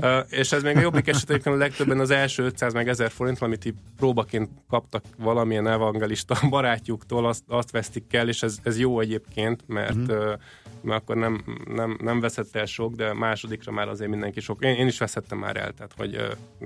[0.00, 3.40] ö, és ez még a jobbik esetében a legtöbben az első 500 meg 1000 forint,
[3.40, 9.00] amit így próbaként kaptak valamilyen evangelista barátjuktól, azt, azt vesztik el, és ez, ez jó
[9.00, 10.34] egyébként, mert, ö,
[10.82, 14.64] mert akkor nem, nem, nem veszett el sok, de másodikra már azért mindenki sok.
[14.64, 16.14] Én, én is veszettem már el, tehát hogy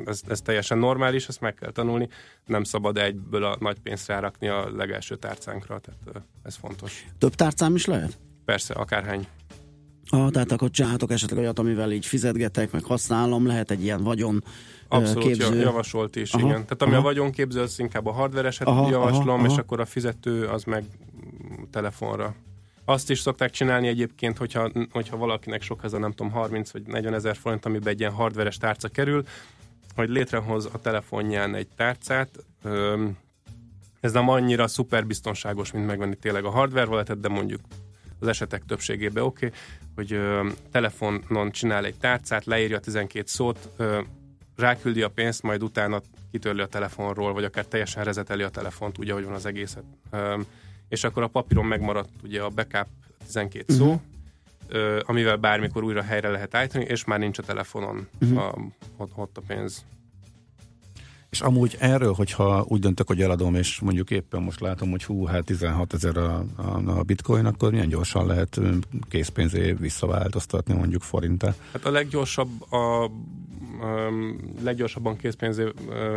[0.05, 2.09] ez, ez teljesen normális, ezt meg kell tanulni,
[2.47, 7.07] nem szabad egyből a nagy pénzt rárakni a legelső tárcánkra, tehát ez fontos.
[7.19, 8.19] Több tárcám is lehet?
[8.45, 9.27] Persze, akárhány.
[10.11, 14.45] Ah, tehát akkor csinálhatok esetleg olyat, amivel így fizetgetek, meg használom, lehet egy ilyen vagyon
[14.89, 15.55] Abszolút képző.
[15.55, 16.63] ja- javasolt is, Aha, igen.
[16.63, 17.01] Tehát ami aha.
[17.01, 19.61] a vagyonképző, az inkább a hardvereset Aha, javaslom, aha, és aha.
[19.61, 20.85] akkor a fizető az meg
[21.71, 22.35] telefonra.
[22.89, 26.83] Azt is szokták csinálni egyébként, hogyha, hogyha valakinek sok ez a nem tudom 30 vagy
[26.83, 29.25] 40 ezer forint, amiben egy ilyen hardveres tárca kerül,
[29.95, 32.29] hogy létrehoz a telefonján egy tárcát,
[34.01, 37.61] ez nem annyira szuper biztonságos, mint megvenni tényleg a hardware walletet, de mondjuk
[38.21, 39.59] az esetek többségében oké, okay,
[39.95, 44.01] hogy ö, telefonon csinál egy tárcát, leírja a 12 szót, ö,
[44.57, 49.11] ráküldi a pénzt, majd utána kitörli a telefonról, vagy akár teljesen rezeteli a telefont, úgy,
[49.11, 49.85] ahogy van az egészet.
[50.11, 50.41] Ö,
[50.89, 52.87] és akkor a papíron megmaradt ugye a backup
[53.27, 53.97] 12 szó, Mhm.
[54.69, 58.37] ö, amivel bármikor újra helyre lehet állítani, és már nincs a telefonon Mhm.
[58.37, 58.55] a,
[58.97, 59.85] ott, ott a pénz.
[61.39, 65.25] És amúgy erről, hogyha úgy döntök, hogy eladom, és mondjuk éppen most látom, hogy hú,
[65.25, 68.61] hát 16 ezer a, a, a bitcoin, akkor milyen gyorsan lehet
[69.09, 71.55] készpénzé visszaváltoztatni mondjuk forintá?
[71.73, 73.11] Hát a leggyorsabb a
[73.81, 75.65] um, leggyorsabban készpénzé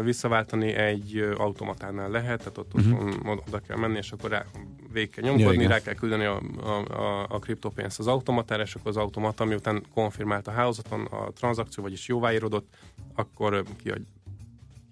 [0.04, 3.38] visszaváltani egy automatánál lehet, tehát ott uh-huh.
[3.48, 4.46] oda kell menni, és akkor rá,
[4.94, 8.88] végig kell nyomkodni, rá kell küldeni a, a, a, a kriptopénzt az automatára, és akkor
[8.88, 12.68] az automata, miután konfirmált a hálózaton a tranzakció, vagyis jóváírodott,
[13.16, 13.96] akkor uh,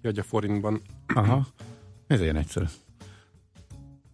[0.00, 0.82] kiadj, kiadja forintban.
[1.14, 1.46] Aha.
[2.06, 2.64] Ez ilyen egyszerű.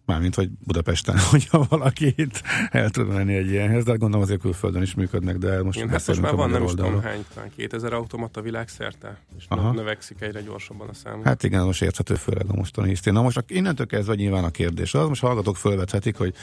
[0.05, 4.41] Mármint, hogy Budapesten, hogyha valaki itt el tud menni egy ilyenhez, de hát gondolom azért
[4.41, 7.25] külföldön is működnek, de most Igen, hát most már a van nem is tudom hány,
[7.33, 9.71] talán 2000 automata világszerte, és Aha.
[9.71, 11.23] növekszik egyre gyorsabban a szám.
[11.23, 13.13] Hát igen, most érthető főleg a mostani hisztén.
[13.13, 16.33] Na most innentől kezdve nyilván a kérdés az, most hallgatók fölvethetik, hogy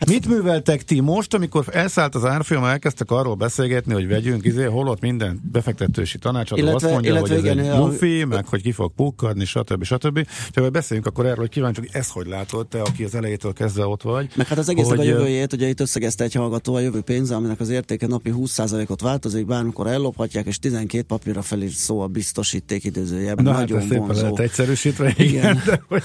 [0.00, 4.64] Hát mit műveltek ti most, amikor elszállt az árfolyam, elkezdtek arról beszélgetni, hogy vegyünk, izé,
[4.64, 8.46] holott minden befektetősi tanácsadó Illetve- azt mondja, illetve hogy ez igen, egy a- mufi, meg
[8.46, 9.84] hogy ki fog pukkadni, stb.
[9.84, 10.26] stb.
[10.54, 13.86] Ha beszéljünk akkor erről, hogy kíváncsi, hogy ezt hogy látod, te, aki az elejétől kezdve
[13.86, 14.28] ott vagy.
[14.34, 17.34] Meg hát az egésznek a hogy, jövőjét, ugye itt összegezte egy hallgató a jövő pénze,
[17.34, 22.84] aminek az értéke napi 20%-ot változik, bármikor ellophatják, és 12 papírra felír szó a biztosíték
[22.84, 23.40] időzőjebb.
[23.42, 24.20] Na hát Nagyon ez szépen vonzó.
[24.22, 25.26] lehet egyszerűsítve, igen.
[25.28, 25.62] igen.
[25.66, 26.02] De, hogy,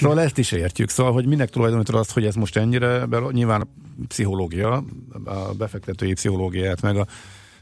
[0.00, 0.88] szóval ezt is értjük.
[0.88, 3.66] Szóval, hogy minek tulajdonítod azt, hogy ez most ennyire, be, nyilván a
[4.08, 4.84] pszichológia,
[5.24, 7.06] a befektetői pszichológiát, meg a,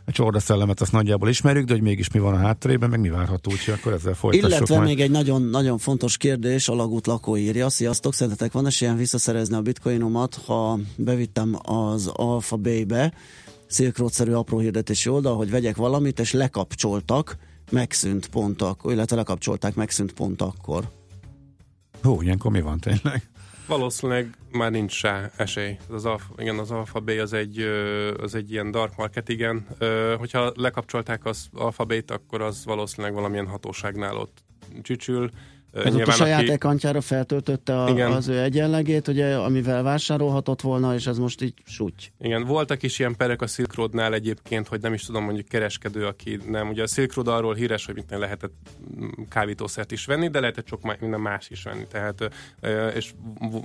[0.05, 3.51] a csordaszellemet azt nagyjából ismerjük, de hogy mégis mi van a hátterében, meg mi várható,
[3.51, 4.89] úgyhogy akkor ezzel folytassuk Illetve majd.
[4.89, 7.69] még egy nagyon, nagyon fontos kérdés, a Lagút lakó írja.
[7.69, 13.13] Sziasztok, szerintetek van esélyen visszaszerezni a bitcoinomat, ha bevittem az Alpha Bay-be,
[13.69, 17.37] Silk Road-szerű apró hirdetési oldal, hogy vegyek valamit, és lekapcsoltak,
[17.71, 20.91] megszűnt pont akkor, illetve lekapcsolták, megszűnt pont akkor.
[22.03, 23.31] Hú, ilyenkor mi van tényleg?
[23.67, 25.77] Valószínűleg már nincs rá esély.
[25.89, 27.59] Az alfa, igen, az Alpha B az egy,
[28.21, 29.67] az egy ilyen dark market, igen.
[30.19, 34.45] Hogyha lekapcsolták az Alpha B-t, akkor az valószínűleg valamilyen hatóságnál ott
[34.83, 35.31] csücsül.
[35.73, 38.13] Ez ott a saját aki- ekantjára feltöltötte a, Igen.
[38.13, 42.13] az ő egyenlegét, ugye, amivel vásárolhatott volna, és ez most így súty.
[42.21, 46.07] Igen, voltak is ilyen perek a Silk Roadnál egyébként, hogy nem is tudom, mondjuk kereskedő,
[46.07, 46.69] aki nem.
[46.69, 48.53] Ugye a Silk Road arról híres, hogy mit lehetett
[49.01, 51.87] mm, kábítószert is venni, de lehetett sok minden más is venni.
[51.91, 52.31] Tehát,
[52.95, 53.11] és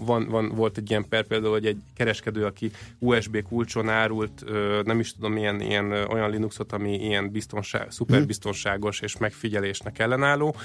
[0.06, 4.44] van, van, volt egy ilyen per például, hogy egy kereskedő, aki USB kulcson árult,
[4.84, 10.56] nem is tudom, ilyen, ö, olyan Linuxot, ami ilyen biztonság, szuperbiztonságos és megfigyelésnek ellenálló,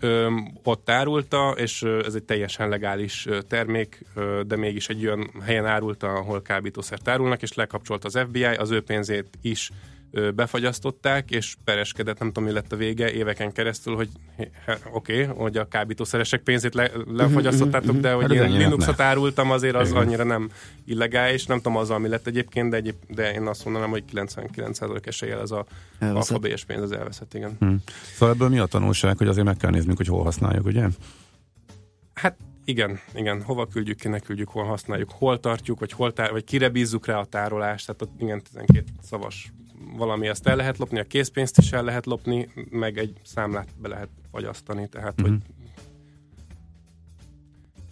[0.00, 0.30] ö,
[0.62, 6.12] ott árulta, és ez egy teljesen legális termék, ö, de mégis egy olyan helyen árulta,
[6.12, 9.70] ahol kábítószert árulnak, és lekapcsolt az FBI, az ő pénzét is
[10.34, 14.08] befagyasztották, és pereskedett, nem tudom, mi lett a vége éveken keresztül, hogy
[14.92, 19.00] oké, okay, hogy a kábítószeresek pénzét le, lefagyasztottátok, de hogy Hát ez én ennyire Linuxot
[19.00, 20.50] árultam, azért az annyira nem
[20.84, 25.06] illegális, nem tudom azzal, mi lett egyébként, de, egyéb, de én azt mondanám, hogy 99%
[25.06, 25.66] eséllyel ez a
[26.00, 27.56] alfabélyes pénz az elveszett, igen.
[27.58, 27.74] Hm.
[28.14, 30.88] Szóval ebből mi a tanulság, hogy azért meg kell néznünk, hogy hol használjuk, ugye?
[32.14, 36.44] Hát igen, igen, hova küldjük, kinek küldjük, hol használjuk, hol tartjuk, vagy, hol tár, vagy
[36.44, 39.52] kire bízzuk rá a tárolást, tehát ott igen, 12 szavas
[39.96, 43.88] valami ezt el lehet lopni, a készpénzt is el lehet lopni, meg egy számlát be
[43.88, 45.32] lehet fagyasztani, tehát hogy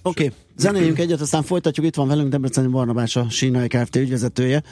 [0.06, 0.36] Oké, okay.
[0.56, 1.86] zenéljünk egyet, aztán folytatjuk.
[1.86, 3.96] Itt van velünk Debreceni Barnabás, a Sínai Kft.
[3.96, 4.62] ügyvezetője.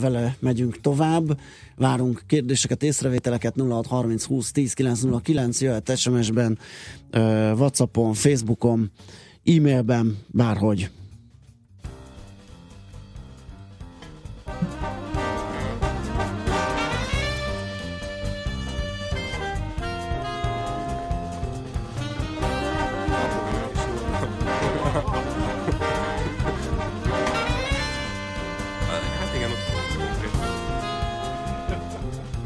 [0.00, 1.38] Vele megyünk tovább.
[1.76, 6.58] Várunk kérdéseket, észrevételeket 0630 20 10 909, jöhet SMS-ben,
[7.58, 8.90] Whatsappon, Facebookon,
[9.44, 10.90] e-mailben, bárhogy.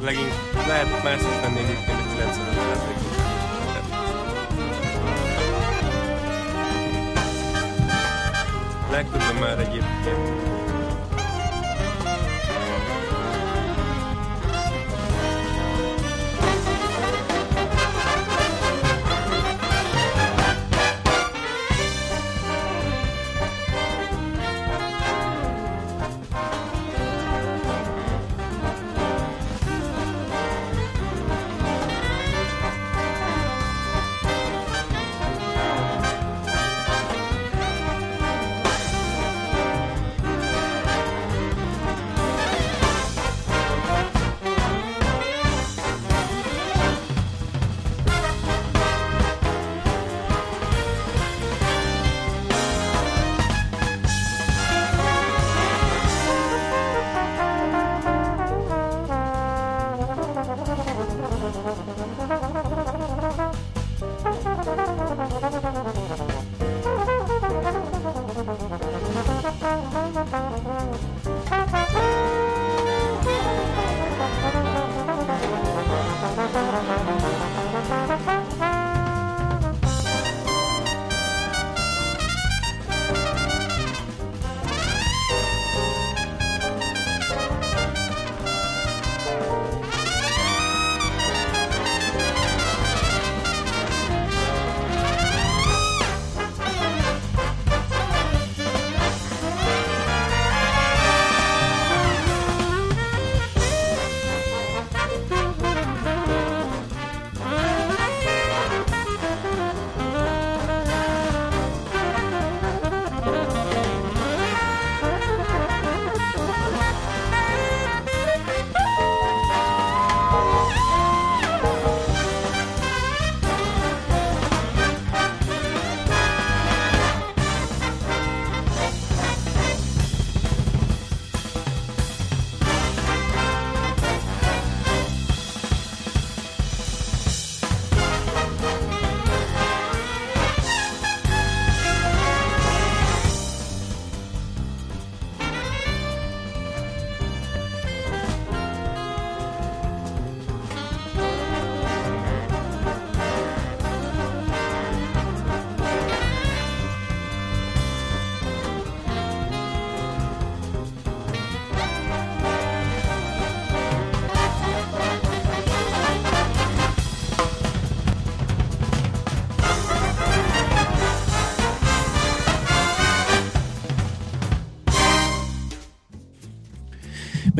[0.02, 0.32] Legink
[0.66, 3.16] lehet más is venni egyébként egy 95 százalékos.
[8.90, 10.59] Legtöbben már egyébként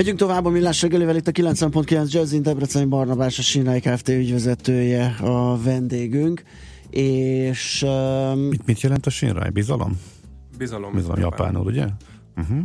[0.01, 4.09] Megyünk tovább a millás reggelivel, itt a 90.9 Jazzin Debreceni Barnabás, a Sinai Kft.
[4.09, 6.43] ügyvezetője a vendégünk,
[6.91, 9.51] és um, Mit, mit jelent a Shinrai?
[9.51, 10.01] Bizalom?
[10.59, 10.93] Bizalom.
[10.95, 11.87] Bizalom japánul, ugye?
[12.37, 12.59] Uh-huh.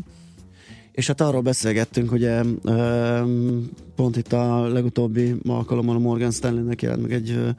[0.92, 7.02] És hát arról beszélgettünk, ugye öm, pont itt a legutóbbi alkalommal a Morgan Stanley-nek jelent
[7.02, 7.56] meg egy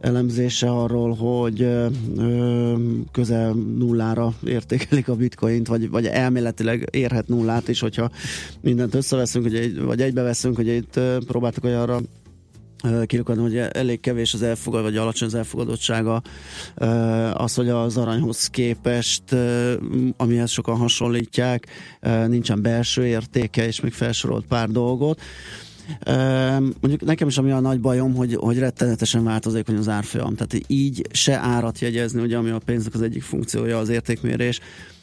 [0.00, 1.86] elemzése arról, hogy ö,
[3.12, 8.10] közel nullára értékelik a bitcoint, vagy, vagy elméletileg érhet nullát is, hogyha
[8.60, 12.00] mindent összeveszünk, ugye, vagy egybeveszünk, hogy itt ö, próbáltuk olyanra
[12.84, 16.22] ö, kirukadni, hogy elég kevés az elfogad, vagy alacsony az elfogadottsága
[17.32, 19.22] az, hogy az aranyhoz képest,
[20.16, 21.66] amihez sokan hasonlítják,
[22.26, 25.20] nincsen belső értéke, és még felsorolt pár dolgot.
[26.80, 30.34] Mondjuk nekem is ami a nagy bajom, hogy, hogy rettenetesen változékony az árfolyam.
[30.34, 34.60] Tehát így se árat jegyezni, ugye, ami a pénznek az egyik funkciója az értékmérés,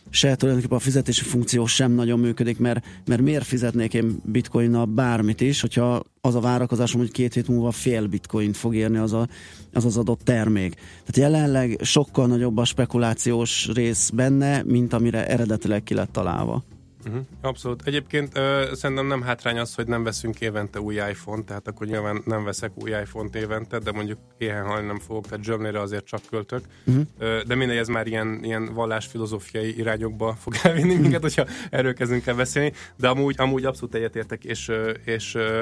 [0.10, 5.42] se tulajdonképpen a fizetési funkció sem nagyon működik, mert, mert miért fizetnék én bitcoinnal bármit
[5.42, 9.28] is, hogyha az a várakozásom, hogy két hét múlva fél bitcoint fog érni az a,
[9.74, 10.74] az, az adott termék.
[11.06, 16.64] Tehát jelenleg sokkal nagyobb a spekulációs rész benne, mint amire eredetileg ki lett találva.
[17.08, 17.26] Uh-huh.
[17.42, 17.82] Abszolút.
[17.86, 22.22] Egyébként uh, szerintem nem hátrány az, hogy nem veszünk évente új iPhone-t, tehát akkor nyilván
[22.26, 26.22] nem veszek új iPhone-t évente, de mondjuk éhen halni nem fogok, tehát zsömlére azért csak
[26.30, 26.62] költök.
[26.84, 27.00] Mhm.
[27.20, 32.26] Uh, de mindegy, ez már ilyen, ilyen vallásfilozófiai irányokba fog elvinni minket, hogyha erről kezdünk
[32.26, 35.62] el beszélni, de amúgy, amúgy abszolút egyetértek, és, ö, és ö,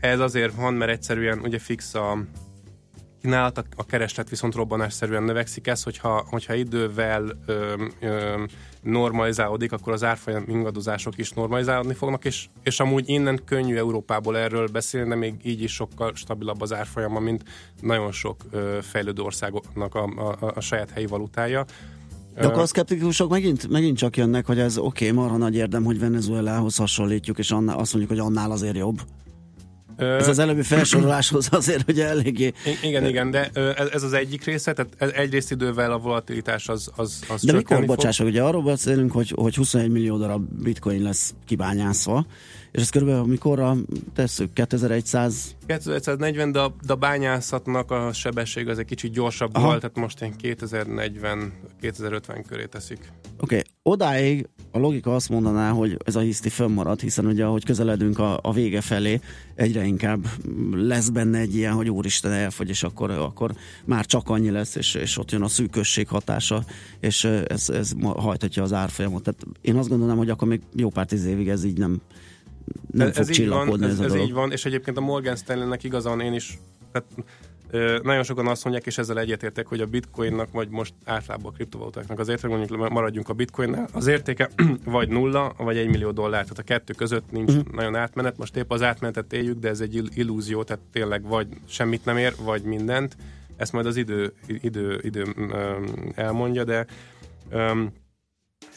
[0.00, 2.18] ez azért van, mert egyszerűen ugye fix a
[3.26, 5.66] kínálat, a, a kereslet viszont robbanásszerűen növekszik.
[5.66, 8.44] Ez, hogyha, hogyha idővel ö, ö,
[8.86, 14.66] normalizálódik, akkor az árfolyam ingadozások is normalizálódni fognak, és, és amúgy innen könnyű Európából erről
[14.66, 17.42] beszélni, de még így is sokkal stabilabb az árfolyama, mint
[17.80, 21.64] nagyon sok ö, fejlődő országoknak a, a, a saját helyi valutája.
[22.34, 25.84] De akkor a szkeptikusok megint, megint csak jönnek, hogy ez oké, okay, marha nagy érdem,
[25.84, 29.00] hogy Venezuelához hasonlítjuk, és annál, azt mondjuk, hogy annál azért jobb.
[29.96, 32.52] Ez az előbbi felsoroláshoz azért, hogy eléggé...
[32.82, 33.50] Igen, igen, de
[33.92, 37.86] ez, az egyik része, tehát egyrészt idővel a volatilitás az, az, az De mikor, fog.
[37.86, 42.26] bocsássak, ugye arról beszélünk, hogy, hogy 21 millió darab bitcoin lesz kibányászva,
[42.72, 43.76] és ez körülbelül mikorra
[44.14, 44.52] tesszük?
[44.52, 49.66] 2100 2140, de a, de a bányászatnak a sebesség az egy kicsit gyorsabb Aha.
[49.66, 52.98] volt, tehát most ilyen 2040-2050 köré teszik.
[53.40, 53.62] Oké, okay.
[53.88, 58.38] Odáig a logika azt mondaná, hogy ez a hiszti fönnmarad, hiszen ugye ahogy közeledünk a,
[58.42, 59.20] a vége felé,
[59.54, 60.26] egyre inkább
[60.72, 63.52] lesz benne egy ilyen, hogy úristen elfogy, és akkor, akkor
[63.84, 66.64] már csak annyi lesz, és, és ott jön a szűkösség hatása,
[67.00, 69.22] és ez, ez hajtatja az árfolyamot.
[69.22, 72.00] Tehát én azt gondolom, hogy akkor még jó pár tíz évig ez így nem,
[72.90, 75.84] nem fog ez így van, ez, ez, ez így van, és egyébként a Morgan Stanley-nek
[75.84, 76.58] igazán én is,
[76.92, 77.08] tehát
[78.02, 82.18] nagyon sokan azt mondják, és ezzel egyetértek, hogy a bitcoinnak, vagy most általában a kriptovalutáknak
[82.18, 84.50] az értéke, mondjuk maradjunk a bitcoinnál, az értéke
[84.84, 87.74] vagy nulla, vagy egy millió dollár, tehát a kettő között nincs uh-huh.
[87.74, 91.48] nagyon átmenet, most épp az átmenetet éljük, de ez egy ill- illúzió, tehát tényleg vagy
[91.68, 93.16] semmit nem ér, vagy mindent,
[93.56, 95.24] ezt majd az idő, idő, idő
[96.14, 96.86] elmondja, de
[97.50, 97.92] öm,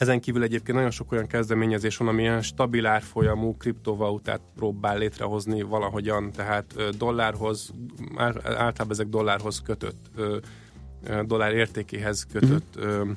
[0.00, 5.62] ezen kívül egyébként nagyon sok olyan kezdeményezés van, ami ilyen stabil árfolyamú kriptovalutát próbál létrehozni
[5.62, 7.70] valahogyan, tehát dollárhoz,
[8.14, 10.10] ál- általában ezek dollárhoz kötött,
[11.26, 13.10] dollár értékéhez kötött ö,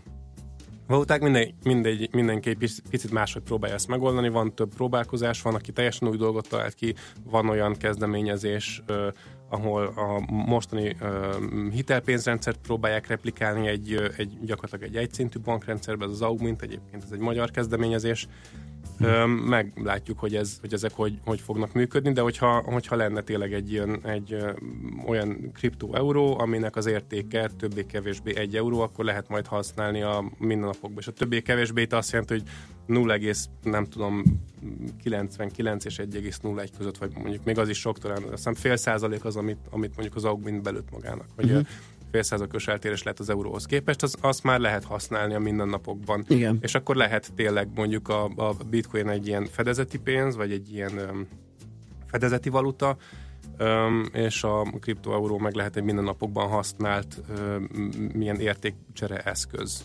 [0.88, 1.22] valuták.
[1.22, 4.30] Minden, mindegy, mindenki pic- picit máshogy próbálja ezt megoldani.
[4.30, 8.84] Van több próbálkozás, van, aki teljesen új dolgot talált ki, van olyan kezdeményezés,
[9.54, 10.96] ahol a mostani
[11.72, 17.20] hitelpénzrendszert próbálják replikálni egy, egy gyakorlatilag egy egyszintű bankrendszerbe, ez az Augmint, egyébként ez egy
[17.20, 18.28] magyar kezdeményezés.
[19.46, 23.72] Meglátjuk, hogy, ez, hogy ezek hogy, hogy fognak működni, de hogyha, hogyha lenne tényleg egy,
[23.72, 24.38] ilyen, egy
[25.06, 31.00] olyan kriptó euró, aminek az értéke többé-kevésbé egy euró, akkor lehet majd használni a mindennapokban.
[31.00, 32.44] És a többé-kevésbé azt jelenti, hogy
[32.86, 33.18] 0,
[33.64, 34.24] nem tudom
[35.04, 39.26] 99 és 1,01 között, vagy mondjuk még az is sok, talán azt hiszem fél százalék
[39.26, 41.26] az, amit, amit mondjuk az Augment belőtt magának.
[41.36, 41.56] Vagy Mhm.
[41.56, 41.68] uh-huh.
[42.14, 46.26] Fél százalékos eltérés lehet az euróhoz képest, az, azt már lehet használni a mindennapokban.
[46.28, 46.58] Igen.
[46.62, 50.92] És akkor lehet tényleg mondjuk a, a bitcoin egy ilyen fedezeti pénz, vagy egy ilyen
[51.10, 51.28] um,
[52.08, 52.98] fedezeti valuta,
[53.60, 57.70] um, és a kriptoeuró meg lehet egy mindennapokban használt um,
[58.14, 59.84] milyen értékcsere eszköz.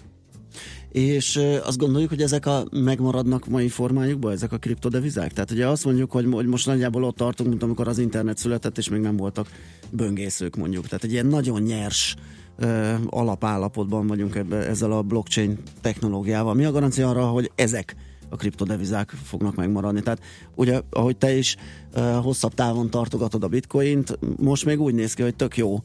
[0.93, 5.33] És azt gondoljuk, hogy ezek a megmaradnak mai formájukban, ezek a kriptodevizák?
[5.33, 8.79] Tehát ugye azt mondjuk, hogy, hogy most nagyjából ott tartunk, mint amikor az internet született,
[8.79, 9.49] és még nem voltak
[9.91, 10.87] böngészők mondjuk.
[10.87, 12.15] Tehát egy ilyen nagyon nyers
[12.57, 16.55] ö, alapállapotban vagyunk ebbe, ezzel a blockchain technológiával.
[16.55, 17.97] Mi a garancia arra, hogy ezek
[18.29, 20.01] a kriptodevizák fognak megmaradni.
[20.01, 20.21] Tehát
[20.55, 21.57] ugye, ahogy te is
[21.93, 25.79] ö, hosszabb távon tartogatod a bitcoint, most még úgy néz ki, hogy tök jó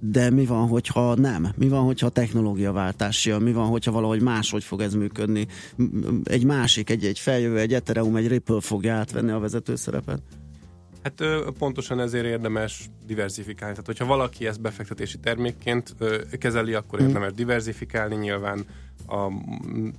[0.00, 1.48] de mi van, hogyha nem?
[1.56, 3.42] Mi van, hogyha technológiaváltás jön?
[3.42, 5.46] Mi van, hogyha valahogy máshogy fog ez működni?
[6.24, 10.22] Egy másik, egy, egy feljövő, egy Ethereum, egy Ripple fogja átvenni a vezető szerepet?
[11.02, 11.22] Hát
[11.58, 13.72] pontosan ezért érdemes diversifikálni.
[13.74, 15.94] Tehát, hogyha valaki ezt befektetési termékként
[16.38, 18.14] kezeli, akkor érdemes diversifikálni.
[18.14, 18.64] Nyilván
[19.06, 19.32] a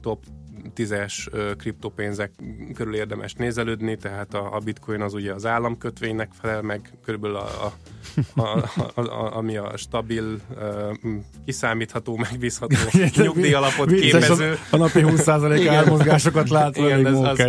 [0.01, 0.25] top
[0.75, 2.31] 10-es ö, kriptopénzek
[2.73, 7.73] körül érdemes nézelődni, tehát a, a bitcoin az ugye az államkötvénynek felel meg, körülbelül a,
[8.35, 8.63] a, a,
[8.93, 10.39] a, a, ami a stabil,
[11.45, 12.75] kiszámítható, megbízható
[13.23, 14.57] nyugdíjalapot képező.
[14.69, 15.73] A, a napi 20% Igen.
[15.73, 17.39] ármozgásokat látva, Igen, ez az,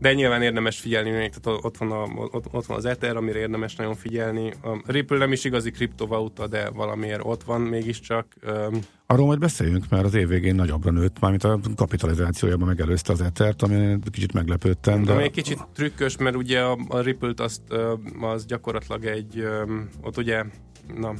[0.00, 3.38] de nyilván érdemes figyelni, még, tehát ott van, a, ott, ott van az Ether, amire
[3.38, 4.52] érdemes nagyon figyelni.
[4.62, 8.26] A Ripple nem is igazi kriptovaluta, de valamiért ott van mégiscsak.
[9.06, 13.62] Arról majd beszéljünk, mert az év végén nagyobbra nőtt, mármint a kapitalizációjában megelőzte az Ethert,
[13.62, 15.04] ami kicsit meglepődtem.
[15.04, 17.62] De De egy kicsit trükkös, mert ugye a, a Ripple-t azt,
[18.20, 19.44] az gyakorlatilag egy,
[20.02, 20.44] ott ugye,
[20.96, 21.14] na,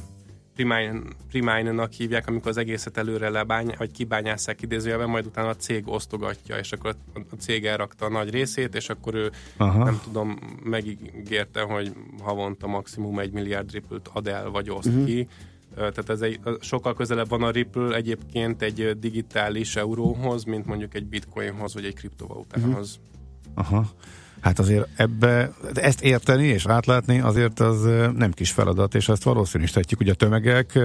[1.29, 6.57] Primine-nak hívják, amikor az egészet előre lebány, vagy kibányásszák idézőjelben, majd utána a cég osztogatja,
[6.57, 9.83] és akkor a cég elrakta a nagy részét, és akkor ő, Aha.
[9.83, 15.05] nem tudom, megígérte, hogy havonta maximum egy milliárd Ripple-t ad el, vagy oszt Mhm.
[15.05, 15.27] ki.
[15.75, 21.05] Tehát ez egy, sokkal közelebb van a Ripple egyébként egy digitális euróhoz, mint mondjuk egy
[21.05, 22.99] bitcoinhoz, vagy egy kriptovalutához.
[23.53, 23.89] Aha.
[24.41, 27.83] Hát azért ebbe, ezt érteni és átlátni azért az
[28.15, 30.75] nem kis feladat, és ezt valószínűsíthetjük, hogy a tömegek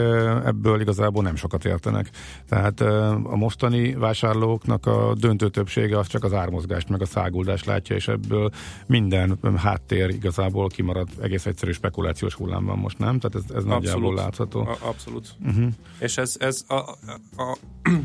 [0.45, 2.11] ebből igazából nem sokat értenek.
[2.49, 2.81] Tehát
[3.23, 8.09] a mostani vásárlóknak a döntő többsége az csak az ármozgást, meg a száguldást látja, és
[8.09, 8.51] ebből
[8.87, 13.19] minden háttér igazából kimarad, egész egyszerű spekulációs hullám van most, nem?
[13.19, 14.61] Tehát ez, ez nagyjából látható.
[14.61, 15.28] A, abszolút.
[15.45, 15.69] Uh-huh.
[15.99, 16.97] És ez, ez a, a,
[17.37, 17.57] a,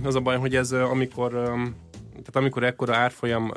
[0.08, 1.76] az a baj, hogy ez amikor öm,
[2.12, 3.52] tehát amikor ekkora árfolyam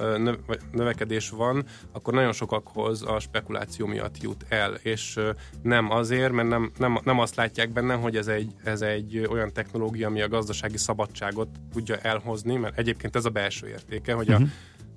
[0.73, 5.21] növekedés van, akkor nagyon sokakhoz a spekuláció miatt jut el, és
[5.63, 9.53] nem azért, mert nem, nem, nem azt látják benne, hogy ez egy, ez egy olyan
[9.53, 14.41] technológia, ami a gazdasági szabadságot tudja elhozni, mert egyébként ez a belső értéke, hogy a,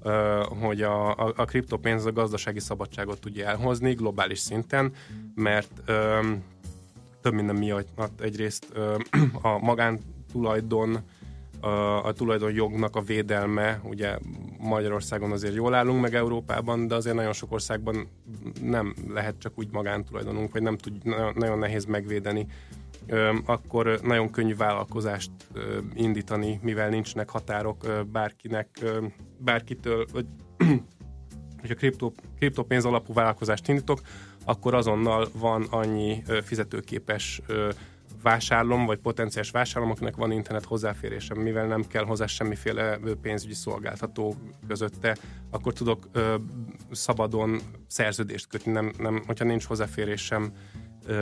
[0.04, 4.92] ö, hogy a, a, a kriptopénz a gazdasági szabadságot tudja elhozni globális szinten,
[5.36, 6.44] mert öm,
[7.22, 8.96] több minden miatt egyrészt ö,
[9.42, 11.00] a magántulajdon,
[11.60, 14.18] a, a tulajdonjognak a védelme, ugye
[14.60, 18.08] Magyarországon azért jól állunk meg Európában, de azért nagyon sok országban
[18.62, 21.06] nem lehet csak úgy magántulajdonunk, vagy nem tud,
[21.36, 22.48] nagyon, nehéz megvédeni.
[23.46, 25.32] Akkor nagyon könnyű vállalkozást
[25.94, 28.68] indítani, mivel nincsenek határok bárkinek,
[29.38, 30.26] bárkitől, vagy
[31.62, 34.02] hogyha kripto, kriptopénz alapú vállalkozást indítok,
[34.46, 37.42] akkor azonnal van annyi fizetőképes
[38.28, 44.36] vásárlom, vagy potenciális vásárlom, akinek van internet hozzáférésem, mivel nem kell hozzá semmiféle pénzügyi szolgáltató
[44.68, 45.18] közötte,
[45.50, 46.36] akkor tudok ö,
[46.92, 50.52] szabadon szerződést kötni, nem, nem, hogyha nincs hozzáférésem
[51.06, 51.16] ö,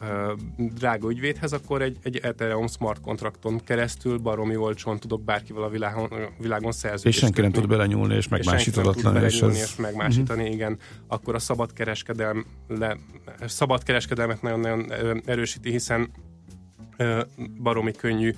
[0.00, 5.68] ö, drága ügyvédhez, akkor egy, egy Ethereum smart kontrakton keresztül baromi olcsón tudok bárkivel a
[5.68, 7.66] világon, világon szerződést És senki nem kötni.
[7.66, 8.94] tud belenyúlni, és És nem megmásítatlan.
[8.96, 9.68] És belenyúlni ez...
[9.68, 10.54] és megmásítani, uh-huh.
[10.54, 10.78] igen.
[11.06, 12.96] Akkor a szabad, kereskedelm, le,
[13.46, 16.10] szabad kereskedelmet nagyon-nagyon erősíti, hiszen
[17.62, 18.34] baromi könnyű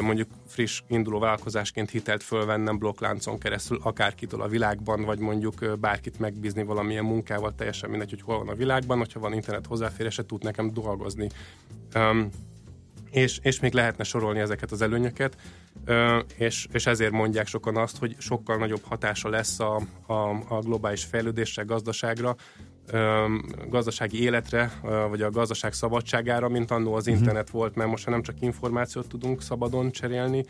[0.00, 6.62] mondjuk friss induló vállalkozásként hitelt fölvennem blokkláncon keresztül akárkitől a világban, vagy mondjuk bárkit megbízni
[6.62, 10.72] valamilyen munkával, teljesen mindegy, hogy hol van a világban, hogyha van internet hozzáférése, tud nekem
[10.72, 11.28] dolgozni.
[11.94, 12.30] Um,
[13.10, 15.36] és, és még lehetne sorolni ezeket az előnyöket,
[16.36, 21.04] és, és ezért mondják sokan azt, hogy sokkal nagyobb hatása lesz a, a, a globális
[21.04, 22.36] fejlődésre, gazdaságra,
[23.68, 24.72] gazdasági életre,
[25.08, 29.08] vagy a gazdaság szabadságára, mint annó az internet volt, mert most már nem csak információt
[29.08, 30.44] tudunk szabadon cserélni,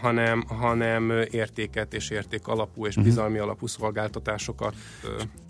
[0.00, 3.04] hanem, hanem értéket és érték alapú és Mhm.
[3.04, 4.74] bizalmi alapú szolgáltatásokat.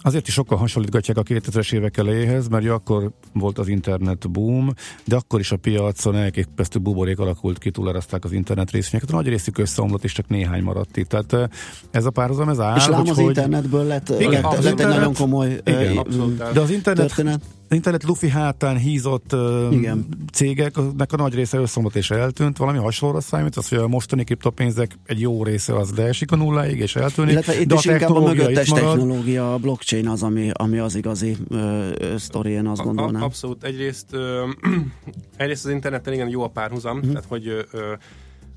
[0.03, 4.73] Azért is sokkal hasonlítgatják a 2000-es évek elejéhez, mert akkor volt az internet boom,
[5.05, 9.13] de akkor is a piacon elképesztő buborék alakult ki, túleraszták az internet részvényeket.
[9.13, 11.09] Nagy részük összeomlott, és csak néhány maradt itt.
[11.09, 11.49] Tehát eh,
[11.91, 12.77] ez a párhuzam, ez áll.
[12.77, 15.99] És lám az úgyhogy- internetből lett, Igen, lett, lett egy internet- nagyon komoly Igen, ö,
[15.99, 16.53] abszolút.
[16.53, 17.41] De az internet, történet.
[17.69, 20.07] Az internet lufi hátán hízott uh, Igen.
[20.33, 22.57] cégeknek a nagy része összeomlott és eltűnt.
[22.57, 26.79] Valami hasonlóra számít, az, hogy a mostani kriptopénzek egy jó része az leesik a nulláig
[26.79, 27.33] és eltűnik.
[27.33, 30.97] Illetve itt de is inkább a technológia mögöttes technológia, a blockchain az, ami, ami az
[30.97, 33.23] igazi ö, ö, sztori, én azt A- gondolnám.
[33.23, 33.65] A, abszolút.
[33.65, 34.49] Egyrészt, ö,
[35.37, 37.01] egyrészt az interneten igen jó a párhuzam, mm.
[37.01, 37.93] tehát hogy ö,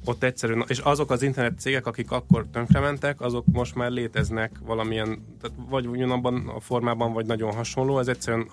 [0.05, 5.25] ott egyszerűen, és azok az internet cégek, akik akkor tönkrementek, azok most már léteznek valamilyen,
[5.41, 7.99] tehát vagy ugyanabban a formában, vagy nagyon hasonló.
[7.99, 8.49] Ez egyszerűen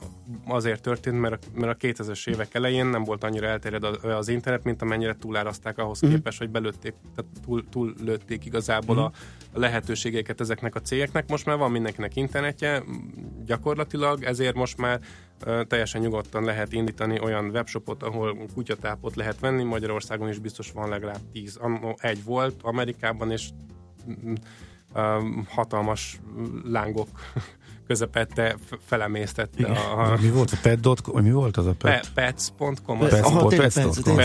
[0.46, 4.82] azért történt, mert, mert a 2000-es évek elején nem volt annyira elterjed az, internet, mint
[4.82, 6.10] amennyire túláraszták ahhoz Mhm.
[6.10, 9.12] képest, hogy belőtték, tehát túl, túl lőtték igazából a,
[9.52, 11.28] a lehetőségeket ezeknek a cégeknek.
[11.28, 12.82] Most már van mindenkinek internetje,
[13.44, 15.00] gyakorlatilag, ezért most már
[15.66, 19.62] teljesen nyugodtan lehet indítani olyan webshopot, ahol kutyatápot lehet venni.
[19.62, 21.56] Magyarországon is biztos van legalább 10.
[21.56, 23.48] Annó egy volt Amerikában, és
[24.08, 24.34] mm,
[25.48, 26.20] hatalmas
[26.64, 27.08] lángok
[27.86, 28.56] közepette
[28.86, 31.22] felemésztette a, Mi volt a pet.com?
[31.22, 32.12] Mi volt az a Pe- pet?
[32.14, 32.98] Pets.com.
[32.98, 34.16] Pets.com.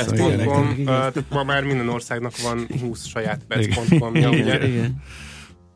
[0.86, 3.70] Tehát ma már minden országnak van 20 saját Igen.
[3.70, 4.16] Pets.com.
[4.16, 4.68] Ja, Igen, ugye?
[4.68, 5.02] Igen.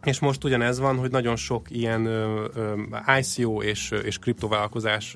[0.06, 2.10] És most ugyanez van, hogy nagyon sok ilyen
[3.20, 5.16] ICO és, és kriptovállalkozás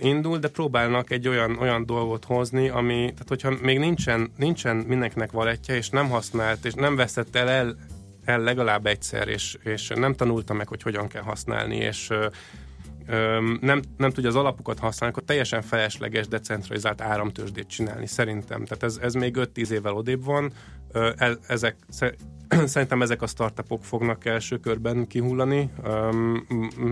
[0.00, 5.32] indul, de próbálnak egy olyan, olyan dolgot hozni, ami, tehát hogyha még nincsen, nincsen mindenkinek
[5.32, 7.76] valetje, és nem használt, és nem vesztett el, el,
[8.24, 12.10] el legalább egyszer, és, és nem tanulta meg, hogy hogyan kell használni, és
[13.60, 18.64] nem, nem tudja az alapokat használni, akkor teljesen felesleges, decentralizált áramtősdét csinálni, szerintem.
[18.64, 20.52] Tehát ez, ez még 5-10 évvel odébb van.
[20.92, 22.16] E- ezek, sze-
[22.66, 25.70] szerintem ezek a startupok fognak első körben kihullani,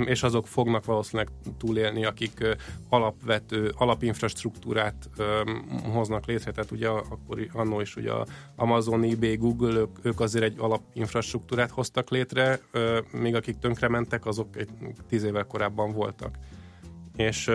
[0.05, 1.29] és azok fognak valószínűleg
[1.59, 2.57] túlélni, akik
[2.89, 5.11] alapvető, alapinfrastruktúrát
[5.93, 8.13] hoznak létre, tehát ugye akkor annó is ugye
[8.57, 12.61] Amazon, eBay, Google, ők, ők azért egy alapinfrastruktúrát hoztak létre,
[13.13, 14.71] még akik tönkrementek, azok egy
[15.09, 16.35] tíz évvel korábban voltak.
[17.17, 17.51] És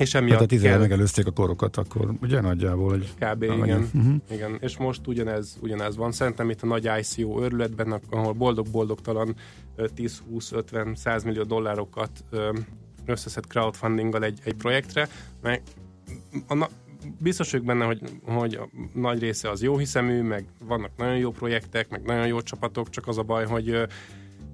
[0.00, 3.42] és emiatt Hát a tíz éve kell- megelőzték a korokat, akkor ugye nagyjából, hogy Kb.
[3.42, 3.90] Ah, igen.
[3.94, 4.14] Uh-huh.
[4.30, 4.56] igen.
[4.60, 6.12] És most ugyanez, ugyanez van.
[6.12, 9.34] Szerintem itt a nagy ICO őrületben, ahol boldog-boldogtalan
[9.76, 12.10] ö, 10-20-50-100 millió dollárokat
[13.06, 15.08] összeszed crowdfundinggal egy, egy projektre,
[15.42, 15.62] meg
[16.46, 16.68] a na-
[17.18, 21.30] biztos vagyok benne, hogy, hogy a nagy része az jó hiszemű, meg vannak nagyon jó
[21.30, 23.76] projektek, meg nagyon jó csapatok, csak az a baj, hogy,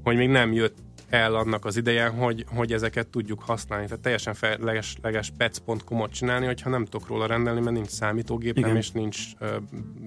[0.02, 0.76] hogy még nem jött
[1.08, 3.86] el annak az ideje, hogy, hogy ezeket tudjuk használni.
[3.86, 8.76] Tehát teljesen felesleges pets.com-ot csinálni, hogyha nem tudok róla rendelni, mert nincs számítógépem, Igen.
[8.76, 9.48] és nincs uh,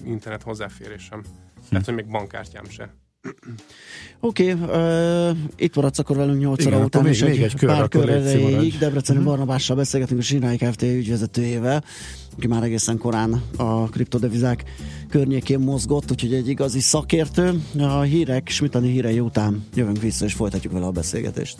[0.05, 1.23] internet hozzáférésem.
[1.69, 2.93] Tehát, hogy még bankkártyám se.
[4.21, 7.45] Oké, okay, uh, itt maradsz akkor velünk 8 óra után, akkor és még- egy, még
[7.45, 8.77] egy kör, pár kör erejéig.
[8.77, 9.27] Debreceni Mhm.
[9.27, 10.81] Barnabással beszélgetünk a Sinai Kft.
[10.81, 11.83] ügyvezetőjével,
[12.37, 14.63] aki már egészen korán a kriptodevizák
[15.09, 17.61] környékén mozgott, úgyhogy egy igazi szakértő.
[17.79, 21.57] A hírek, Smitani hírei után jövünk vissza, és folytatjuk vele a beszélgetést.